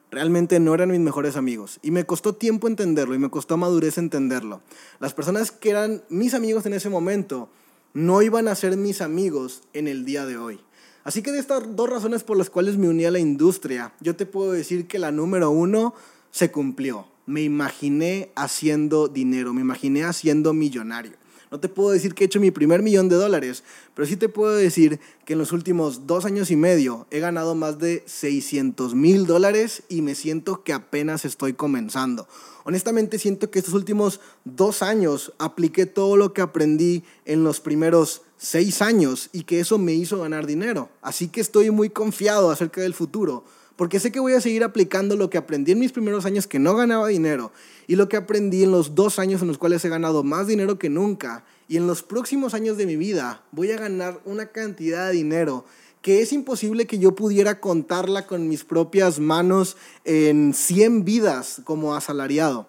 realmente 0.09 0.59
no 0.59 0.73
eran 0.73 0.89
mis 0.89 0.99
mejores 0.99 1.35
amigos. 1.35 1.79
Y 1.81 1.91
me 1.91 2.05
costó 2.05 2.33
tiempo 2.33 2.67
entenderlo 2.67 3.13
y 3.13 3.19
me 3.19 3.29
costó 3.29 3.57
madurez 3.57 3.97
entenderlo. 3.97 4.61
Las 4.99 5.13
personas 5.13 5.51
que 5.51 5.69
eran 5.69 6.03
mis 6.09 6.33
amigos 6.33 6.65
en 6.65 6.73
ese 6.73 6.89
momento 6.89 7.49
no 7.93 8.21
iban 8.21 8.47
a 8.47 8.55
ser 8.55 8.77
mis 8.77 9.01
amigos 9.01 9.63
en 9.73 9.87
el 9.87 10.05
día 10.05 10.25
de 10.25 10.37
hoy. 10.37 10.59
Así 11.03 11.21
que 11.21 11.31
de 11.31 11.39
estas 11.39 11.75
dos 11.75 11.89
razones 11.89 12.23
por 12.23 12.37
las 12.37 12.49
cuales 12.49 12.77
me 12.77 12.89
uní 12.89 13.05
a 13.05 13.11
la 13.11 13.19
industria, 13.19 13.93
yo 13.99 14.15
te 14.15 14.25
puedo 14.25 14.51
decir 14.51 14.87
que 14.87 14.99
la 14.99 15.11
número 15.11 15.49
uno 15.51 15.93
se 16.31 16.51
cumplió 16.51 17.07
me 17.27 17.43
imaginé 17.43 18.31
haciendo 18.35 19.07
dinero, 19.07 19.53
me 19.53 19.61
imaginé 19.61 20.03
haciendo 20.03 20.53
millonario. 20.53 21.13
No 21.49 21.61
te 21.61 21.69
puedo 21.69 21.91
decir 21.91 22.13
que 22.13 22.23
he 22.23 22.27
hecho 22.27 22.41
mi 22.41 22.51
primer 22.51 22.81
millón 22.81 23.07
de 23.07 23.15
dólares, 23.15 23.63
pero 23.93 24.05
sí 24.05 24.17
te 24.17 24.27
puedo 24.27 24.53
decir 24.53 24.99
que 25.23 25.33
en 25.33 25.39
los 25.39 25.53
últimos 25.53 26.05
dos 26.05 26.25
años 26.25 26.51
y 26.51 26.57
medio 26.57 27.07
he 27.09 27.19
ganado 27.19 27.55
más 27.55 27.79
de 27.79 28.03
600 28.05 28.95
mil 28.95 29.25
dólares 29.25 29.83
y 29.87 30.01
me 30.01 30.15
siento 30.15 30.63
que 30.63 30.73
apenas 30.73 31.23
estoy 31.23 31.53
comenzando. 31.53 32.27
Honestamente 32.65 33.17
siento 33.17 33.49
que 33.49 33.59
estos 33.59 33.75
últimos 33.75 34.19
dos 34.43 34.81
años 34.81 35.31
apliqué 35.37 35.85
todo 35.85 36.17
lo 36.17 36.33
que 36.33 36.41
aprendí 36.41 37.03
en 37.23 37.45
los 37.45 37.61
primeros 37.61 38.23
seis 38.37 38.81
años 38.81 39.29
y 39.31 39.43
que 39.43 39.61
eso 39.61 39.77
me 39.77 39.93
hizo 39.93 40.19
ganar 40.19 40.47
dinero. 40.47 40.89
Así 41.01 41.29
que 41.29 41.39
estoy 41.39 41.71
muy 41.71 41.89
confiado 41.89 42.51
acerca 42.51 42.81
del 42.81 42.93
futuro 42.93 43.45
porque 43.77 43.99
sé 43.99 44.11
que 44.11 44.19
voy 44.19 44.33
a 44.33 44.41
seguir 44.41 44.63
aplicando 44.63 45.15
lo 45.15 45.29
que 45.29 45.37
aprendí 45.37 45.71
en 45.71 45.79
mis 45.79 45.93
primeros 45.93 46.25
años 46.25 46.47
que 46.47 46.59
no 46.59 46.75
ganaba 46.75 47.07
dinero 47.07 47.53
y 47.85 47.95
lo 47.95 48.09
que 48.09 48.17
aprendí 48.17 48.63
en 48.63 48.71
los 48.71 48.95
dos 48.95 49.19
años 49.19 49.41
en 49.41 49.47
los 49.47 49.57
cuales 49.57 49.85
he 49.85 49.89
ganado 49.89 50.23
más 50.23 50.47
dinero 50.47 50.77
que 50.77 50.89
nunca. 50.89 51.45
Y 51.69 51.77
en 51.77 51.85
los 51.85 52.01
próximos 52.01 52.53
años 52.53 52.77
de 52.77 52.87
mi 52.87 52.95
vida 52.95 53.43
voy 53.51 53.71
a 53.71 53.77
ganar 53.77 54.19
una 54.25 54.47
cantidad 54.47 55.07
de 55.07 55.13
dinero 55.13 55.63
que 56.01 56.21
es 56.21 56.33
imposible 56.33 56.87
que 56.87 56.99
yo 56.99 57.15
pudiera 57.15 57.59
contarla 57.59 58.25
con 58.25 58.47
mis 58.47 58.63
propias 58.63 59.19
manos 59.19 59.77
en 60.05 60.53
100 60.53 61.05
vidas 61.05 61.61
como 61.63 61.95
asalariado. 61.95 62.67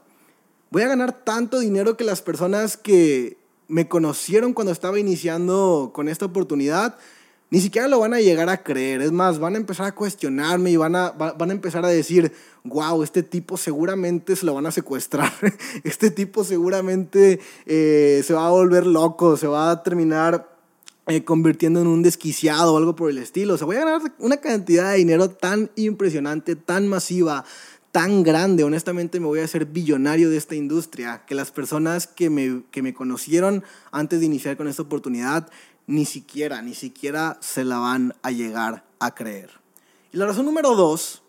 Voy 0.71 0.83
a 0.83 0.89
ganar 0.89 1.25
tanto 1.25 1.61
dinero 1.61 1.97
que 1.97 2.05
las 2.05 2.21
personas 2.21 2.77
que 2.77 3.39
me 3.69 3.89
conocieron 3.89 4.53
cuando 4.53 4.73
estaba 4.73 4.99
iniciando 4.99 5.91
con 5.95 6.09
esta 6.09 6.27
oportunidad 6.27 6.99
ni 7.51 7.61
siquiera 7.61 7.89
lo 7.89 8.01
van 8.01 8.13
a 8.13 8.21
llegar 8.21 8.49
a 8.49 8.63
creer. 8.63 9.01
Es 9.01 9.13
más, 9.13 9.39
van 9.39 9.55
a 9.55 9.59
empezar 9.59 9.87
a 9.87 9.95
cuestionarme 9.95 10.71
y 10.71 10.77
van 10.77 10.95
a, 10.95 11.11
van 11.11 11.51
a 11.51 11.53
empezar 11.53 11.85
a 11.85 11.89
decir, 11.89 12.33
wow, 12.65 13.03
este 13.03 13.23
tipo 13.23 13.57
seguramente 13.57 14.37
se 14.37 14.45
lo 14.45 14.55
van 14.55 14.67
a 14.67 14.71
secuestrar. 14.71 15.33
este 15.85 16.11
tipo 16.11 16.45
seguramente 16.45 17.41
eh, 17.67 18.23
se 18.25 18.35
va 18.35 18.47
a 18.47 18.51
volver 18.51 18.87
loco, 18.87 19.37
se 19.37 19.47
va 19.47 19.71
a 19.71 19.83
terminar 19.83 20.59
eh, 21.07 21.25
convirtiendo 21.25 21.81
en 21.81 21.87
un 21.87 22.03
desquiciado 22.03 22.75
o 22.75 22.77
algo 22.77 22.95
por 22.95 23.09
el 23.09 23.17
estilo. 23.17 23.55
O 23.55 23.57
sea, 23.57 23.67
voy 23.67 23.77
a 23.77 23.85
ganar 23.85 24.13
una 24.19 24.37
cantidad 24.37 24.93
de 24.93 24.99
dinero 24.99 25.31
tan 25.31 25.71
impresionante, 25.75 26.55
tan 26.55 26.87
masiva, 26.87 27.47
tan 27.93 28.23
grande. 28.25 28.63
Honestamente 28.63 29.21
me 29.21 29.27
voy 29.27 29.41
a 29.41 29.45
hacer 29.45 29.65
billonario 29.65 30.29
de 30.29 30.37
esta 30.37 30.55
industria 30.55 31.23
que 31.27 31.35
las 31.35 31.51
personas 31.51 32.07
que 32.07 32.29
me, 32.29 32.63
que 32.71 32.83
me 32.83 32.93
conocieron 32.93 33.65
antes 33.91 34.21
de 34.21 34.27
iniciar 34.27 34.59
con 34.59 34.69
esta 34.69 34.83
oportunidad 34.83 35.49
ni 35.89 36.05
siquiera, 36.05 36.63
ni 36.63 36.75
siquiera 36.75 37.39
se 37.41 37.65
la 37.65 37.79
van 37.79 38.15
a 38.23 38.31
llegar 38.31 38.85
a 39.01 39.15
creer. 39.15 39.51
Y 40.13 40.19
la 40.19 40.27
razón 40.27 40.45
número 40.45 40.77
dos, 40.77 41.23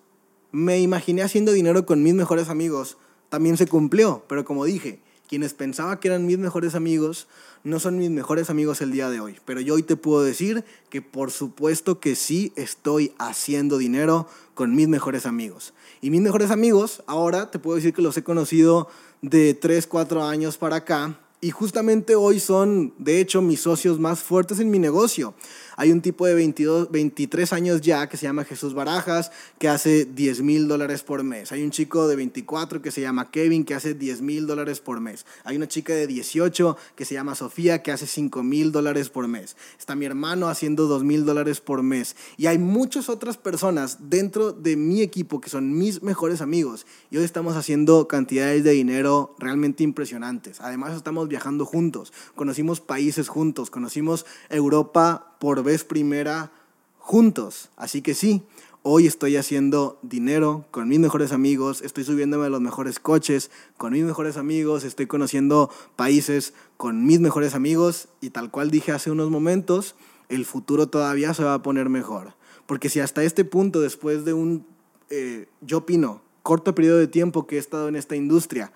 me 0.52 0.80
imaginé 0.82 1.24
haciendo 1.24 1.54
dinero 1.54 1.86
con 1.86 2.04
mis 2.04 2.14
mejores 2.14 2.50
amigos, 2.50 2.98
también 3.30 3.58
se 3.58 3.68
cumplió, 3.68 4.26
pero 4.28 4.44
como 4.44 4.66
dije, 4.66 5.00
quienes 5.30 5.54
pensaba 5.54 6.00
que 6.00 6.10
eran 6.10 6.26
mis 6.26 6.38
mejores 6.38 6.76
amigos 6.76 7.28
no 7.64 7.80
son 7.80 7.98
mis 7.98 8.10
mejores 8.10 8.50
amigos 8.50 8.82
el 8.82 8.92
día 8.92 9.10
de 9.10 9.20
hoy. 9.20 9.38
Pero 9.46 9.62
yo 9.62 9.76
hoy 9.76 9.84
te 9.84 9.96
puedo 9.96 10.24
decir 10.24 10.66
que 10.90 11.02
por 11.02 11.32
supuesto 11.32 12.00
que 12.00 12.16
sí 12.16 12.52
estoy 12.56 13.14
haciendo 13.18 13.78
dinero 13.78 14.28
con 14.56 14.76
mis 14.76 14.88
mejores 14.88 15.26
amigos. 15.26 15.74
Y 16.02 16.10
mis 16.10 16.22
mejores 16.22 16.52
amigos, 16.52 17.04
ahora 17.06 17.52
te 17.52 17.60
puedo 17.60 17.76
decir 17.76 17.94
que 17.94 18.02
los 18.02 18.18
he 18.18 18.24
conocido 18.24 18.90
de 19.22 19.54
3, 19.54 19.88
4 19.88 20.24
años 20.24 20.58
para 20.58 20.78
acá 20.78 21.20
y 21.42 21.52
justamente 21.52 22.16
hoy 22.16 22.40
son, 22.40 22.94
de 22.98 23.22
hecho, 23.22 23.42
mis 23.42 23.62
socios 23.62 24.00
más 24.00 24.20
fuertes 24.20 24.60
en 24.60 24.70
mi 24.70 24.80
negocio. 24.80 25.34
Hay 25.80 25.94
un 25.94 26.02
tipo 26.02 26.26
de 26.26 26.34
22, 26.34 26.92
23 26.92 27.54
años 27.54 27.80
ya 27.80 28.10
que 28.10 28.18
se 28.18 28.26
llama 28.26 28.44
Jesús 28.44 28.74
Barajas, 28.74 29.32
que 29.60 29.70
hace 29.70 30.04
10 30.04 30.42
mil 30.42 30.68
dólares 30.68 31.04
por 31.04 31.24
mes. 31.24 31.54
Hay 31.54 31.64
un 31.64 31.72
chico 31.72 32.10
de 32.10 32.18
24 32.18 32.82
que 32.82 32.92
se 32.92 33.00
llama 33.00 33.32
Kevin, 33.32 33.64
que 33.64 33.76
hace 33.76 33.94
10 33.94 34.22
mil 34.22 34.46
dólares 34.46 34.82
por 34.82 35.00
mes. 35.00 35.26
Hay 35.46 35.56
una 35.56 35.70
chica 35.70 35.94
de 35.94 36.06
18 36.06 36.76
que 36.98 37.06
se 37.06 37.14
llama 37.14 37.34
Sofía, 37.34 37.82
que 37.82 37.94
hace 37.94 38.08
5 38.08 38.44
mil 38.44 38.74
dólares 38.74 39.08
por 39.08 39.30
mes. 39.30 39.56
Está 39.80 39.96
mi 39.96 40.06
hermano 40.06 40.50
haciendo 40.50 40.86
2 40.86 41.06
mil 41.06 41.24
dólares 41.24 41.62
por 41.62 41.82
mes. 41.82 42.18
Y 42.36 42.48
hay 42.48 42.58
muchas 42.58 43.08
otras 43.08 43.38
personas 43.38 44.10
dentro 44.10 44.52
de 44.52 44.76
mi 44.76 45.02
equipo 45.02 45.40
que 45.40 45.50
son 45.50 45.78
mis 45.78 46.04
mejores 46.04 46.42
amigos. 46.42 46.86
Y 47.10 47.16
hoy 47.16 47.24
estamos 47.24 47.56
haciendo 47.56 48.10
cantidades 48.10 48.66
de 48.66 48.72
dinero 48.72 49.34
realmente 49.40 49.86
impresionantes. 49.86 50.60
Además, 50.60 50.94
estamos 50.98 51.30
viajando 51.30 51.66
juntos. 51.66 52.12
Conocimos 52.36 52.82
países 52.82 53.30
juntos. 53.30 53.70
Conocimos 53.70 54.26
Europa 54.50 55.38
por 55.40 55.64
vez 55.64 55.84
primera 55.84 56.52
juntos. 56.98 57.70
Así 57.76 58.02
que 58.02 58.14
sí, 58.14 58.44
hoy 58.84 59.08
estoy 59.08 59.36
haciendo 59.38 59.98
dinero 60.02 60.66
con 60.72 60.88
mis 60.88 61.00
mejores 61.00 61.32
amigos, 61.32 61.82
estoy 61.82 62.04
subiéndome 62.04 62.46
a 62.46 62.50
los 62.50 62.62
mejores 62.62 63.00
coches 63.00 63.50
con 63.78 63.94
mis 63.94 64.04
mejores 64.04 64.38
amigos, 64.38 64.84
estoy 64.84 65.08
conociendo 65.08 65.72
países 65.96 66.54
con 66.78 67.06
mis 67.06 67.20
mejores 67.20 67.56
amigos 67.56 68.10
y 68.22 68.30
tal 68.30 68.52
cual 68.52 68.70
dije 68.70 68.92
hace 68.92 69.12
unos 69.12 69.30
momentos, 69.30 69.96
el 70.30 70.46
futuro 70.46 70.88
todavía 70.88 71.34
se 71.34 71.44
va 71.44 71.56
a 71.56 71.64
poner 71.64 71.90
mejor. 71.90 72.36
Porque 72.68 72.90
si 72.90 73.00
hasta 73.00 73.24
este 73.24 73.46
punto, 73.46 73.82
después 73.82 74.26
de 74.26 74.34
un, 74.34 74.66
eh, 75.10 75.48
yo 75.62 75.80
opino, 75.80 76.22
corto 76.44 76.76
periodo 76.76 77.00
de 77.00 77.08
tiempo 77.08 77.48
que 77.48 77.56
he 77.56 77.60
estado 77.60 77.88
en 77.88 77.96
esta 77.96 78.16
industria, 78.16 78.72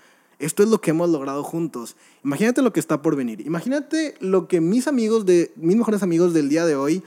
esto 0.45 0.63
es 0.63 0.69
lo 0.69 0.81
que 0.81 0.91
hemos 0.91 1.09
logrado 1.09 1.43
juntos. 1.43 1.95
Imagínate 2.23 2.61
lo 2.61 2.73
que 2.73 2.79
está 2.79 3.01
por 3.01 3.15
venir. 3.15 3.41
Imagínate 3.41 4.15
lo 4.19 4.47
que 4.47 4.61
mis 4.61 4.87
amigos 4.87 5.25
de 5.25 5.51
mis 5.55 5.75
mejores 5.75 6.03
amigos 6.03 6.33
del 6.33 6.49
día 6.49 6.65
de 6.65 6.75
hoy 6.75 7.03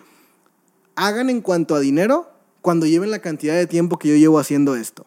hagan 0.95 1.31
en 1.31 1.41
cuanto 1.41 1.75
a 1.75 1.81
dinero 1.81 2.29
cuando 2.63 2.87
lleven 2.87 3.11
la 3.11 3.21
cantidad 3.21 3.55
de 3.55 3.67
tiempo 3.67 3.99
que 3.99 4.09
yo 4.09 4.17
llevo 4.17 4.39
haciendo 4.39 4.75
esto. 4.75 5.07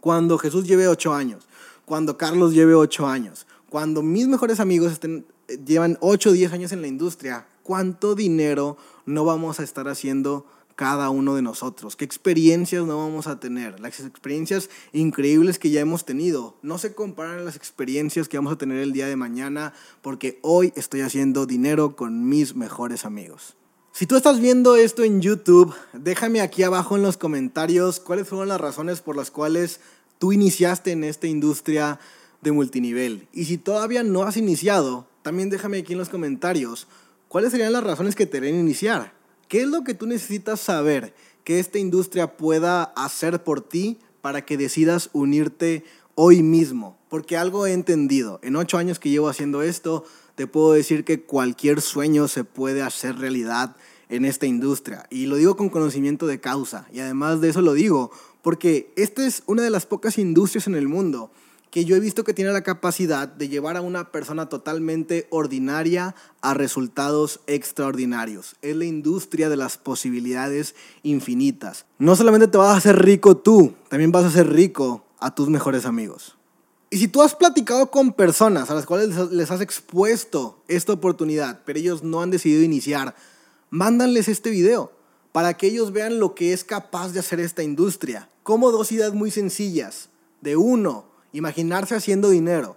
Cuando 0.00 0.38
Jesús 0.38 0.66
lleve 0.66 0.88
ocho 0.88 1.12
años, 1.12 1.46
cuando 1.84 2.16
Carlos 2.16 2.54
lleve 2.54 2.74
ocho 2.74 3.06
años, 3.06 3.46
cuando 3.68 4.02
mis 4.02 4.26
mejores 4.28 4.60
amigos 4.60 4.92
estén, 4.92 5.26
eh, 5.48 5.58
llevan 5.64 5.98
ocho 6.00 6.30
o 6.30 6.32
diez 6.32 6.52
años 6.52 6.72
en 6.72 6.80
la 6.80 6.88
industria, 6.88 7.46
¿cuánto 7.62 8.14
dinero 8.14 8.76
no 9.04 9.24
vamos 9.24 9.60
a 9.60 9.64
estar 9.64 9.88
haciendo 9.88 10.46
cada 10.82 11.10
uno 11.10 11.36
de 11.36 11.42
nosotros, 11.42 11.94
qué 11.94 12.04
experiencias 12.04 12.84
no 12.84 12.98
vamos 12.98 13.28
a 13.28 13.38
tener, 13.38 13.78
las 13.78 14.00
experiencias 14.00 14.68
increíbles 14.92 15.60
que 15.60 15.70
ya 15.70 15.78
hemos 15.78 16.04
tenido. 16.04 16.56
No 16.60 16.76
se 16.76 16.92
comparan 16.92 17.38
a 17.38 17.42
las 17.42 17.54
experiencias 17.54 18.26
que 18.26 18.36
vamos 18.36 18.52
a 18.52 18.58
tener 18.58 18.78
el 18.78 18.92
día 18.92 19.06
de 19.06 19.14
mañana, 19.14 19.74
porque 20.00 20.40
hoy 20.42 20.72
estoy 20.74 21.02
haciendo 21.02 21.46
dinero 21.46 21.94
con 21.94 22.28
mis 22.28 22.56
mejores 22.56 23.04
amigos. 23.04 23.54
Si 23.92 24.08
tú 24.08 24.16
estás 24.16 24.40
viendo 24.40 24.74
esto 24.74 25.04
en 25.04 25.22
YouTube, 25.22 25.72
déjame 25.92 26.40
aquí 26.40 26.64
abajo 26.64 26.96
en 26.96 27.02
los 27.02 27.16
comentarios 27.16 28.00
cuáles 28.00 28.26
fueron 28.26 28.48
las 28.48 28.60
razones 28.60 29.02
por 29.02 29.14
las 29.14 29.30
cuales 29.30 29.78
tú 30.18 30.32
iniciaste 30.32 30.90
en 30.90 31.04
esta 31.04 31.28
industria 31.28 32.00
de 32.40 32.50
multinivel. 32.50 33.28
Y 33.32 33.44
si 33.44 33.56
todavía 33.56 34.02
no 34.02 34.24
has 34.24 34.36
iniciado, 34.36 35.06
también 35.22 35.48
déjame 35.48 35.78
aquí 35.78 35.92
en 35.92 36.00
los 36.00 36.08
comentarios 36.08 36.88
cuáles 37.28 37.52
serían 37.52 37.72
las 37.72 37.84
razones 37.84 38.16
que 38.16 38.26
te 38.26 38.40
deben 38.40 38.58
iniciar. 38.58 39.21
¿Qué 39.52 39.60
es 39.60 39.68
lo 39.68 39.84
que 39.84 39.92
tú 39.92 40.06
necesitas 40.06 40.60
saber 40.60 41.12
que 41.44 41.58
esta 41.58 41.78
industria 41.78 42.38
pueda 42.38 42.84
hacer 42.84 43.44
por 43.44 43.60
ti 43.60 43.98
para 44.22 44.46
que 44.46 44.56
decidas 44.56 45.10
unirte 45.12 45.84
hoy 46.14 46.42
mismo? 46.42 46.96
Porque 47.10 47.36
algo 47.36 47.66
he 47.66 47.74
entendido. 47.74 48.40
En 48.42 48.56
ocho 48.56 48.78
años 48.78 48.98
que 48.98 49.10
llevo 49.10 49.28
haciendo 49.28 49.60
esto, 49.60 50.06
te 50.36 50.46
puedo 50.46 50.72
decir 50.72 51.04
que 51.04 51.20
cualquier 51.20 51.82
sueño 51.82 52.28
se 52.28 52.44
puede 52.44 52.80
hacer 52.80 53.18
realidad 53.18 53.76
en 54.08 54.24
esta 54.24 54.46
industria. 54.46 55.06
Y 55.10 55.26
lo 55.26 55.36
digo 55.36 55.54
con 55.54 55.68
conocimiento 55.68 56.26
de 56.26 56.40
causa. 56.40 56.88
Y 56.90 57.00
además 57.00 57.42
de 57.42 57.50
eso 57.50 57.60
lo 57.60 57.74
digo 57.74 58.10
porque 58.40 58.90
esta 58.96 59.26
es 59.26 59.42
una 59.44 59.60
de 59.60 59.68
las 59.68 59.84
pocas 59.84 60.16
industrias 60.16 60.66
en 60.66 60.76
el 60.76 60.88
mundo 60.88 61.30
que 61.72 61.86
yo 61.86 61.96
he 61.96 62.00
visto 62.00 62.22
que 62.22 62.34
tiene 62.34 62.52
la 62.52 62.62
capacidad 62.62 63.26
de 63.26 63.48
llevar 63.48 63.78
a 63.78 63.80
una 63.80 64.12
persona 64.12 64.50
totalmente 64.50 65.26
ordinaria 65.30 66.14
a 66.42 66.52
resultados 66.52 67.40
extraordinarios. 67.46 68.56
Es 68.60 68.76
la 68.76 68.84
industria 68.84 69.48
de 69.48 69.56
las 69.56 69.78
posibilidades 69.78 70.74
infinitas. 71.02 71.86
No 71.98 72.14
solamente 72.14 72.46
te 72.46 72.58
vas 72.58 72.74
a 72.74 72.76
hacer 72.76 73.02
rico 73.02 73.38
tú, 73.38 73.72
también 73.88 74.12
vas 74.12 74.24
a 74.24 74.28
hacer 74.28 74.52
rico 74.52 75.06
a 75.18 75.34
tus 75.34 75.48
mejores 75.48 75.86
amigos. 75.86 76.36
Y 76.90 76.98
si 76.98 77.08
tú 77.08 77.22
has 77.22 77.34
platicado 77.34 77.90
con 77.90 78.12
personas 78.12 78.70
a 78.70 78.74
las 78.74 78.84
cuales 78.84 79.16
les 79.32 79.50
has 79.50 79.62
expuesto 79.62 80.62
esta 80.68 80.92
oportunidad, 80.92 81.62
pero 81.64 81.78
ellos 81.78 82.02
no 82.02 82.20
han 82.20 82.30
decidido 82.30 82.62
iniciar, 82.62 83.16
mándanles 83.70 84.28
este 84.28 84.50
video 84.50 84.92
para 85.32 85.54
que 85.54 85.68
ellos 85.68 85.90
vean 85.92 86.18
lo 86.18 86.34
que 86.34 86.52
es 86.52 86.64
capaz 86.64 87.14
de 87.14 87.20
hacer 87.20 87.40
esta 87.40 87.62
industria. 87.62 88.28
Como 88.42 88.70
dos 88.70 88.92
ideas 88.92 89.14
muy 89.14 89.30
sencillas. 89.30 90.10
De 90.42 90.56
uno, 90.56 91.11
imaginarse 91.32 91.94
haciendo 91.94 92.30
dinero. 92.30 92.76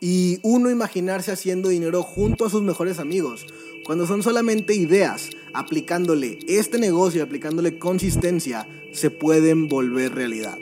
Y 0.00 0.40
uno 0.42 0.70
imaginarse 0.70 1.30
haciendo 1.32 1.68
dinero 1.68 2.02
junto 2.02 2.46
a 2.46 2.50
sus 2.50 2.62
mejores 2.62 2.98
amigos. 2.98 3.46
Cuando 3.84 4.06
son 4.06 4.22
solamente 4.22 4.74
ideas, 4.74 5.30
aplicándole 5.52 6.38
este 6.48 6.78
negocio, 6.78 7.22
aplicándole 7.22 7.78
consistencia, 7.78 8.66
se 8.92 9.10
pueden 9.10 9.68
volver 9.68 10.14
realidad. 10.14 10.56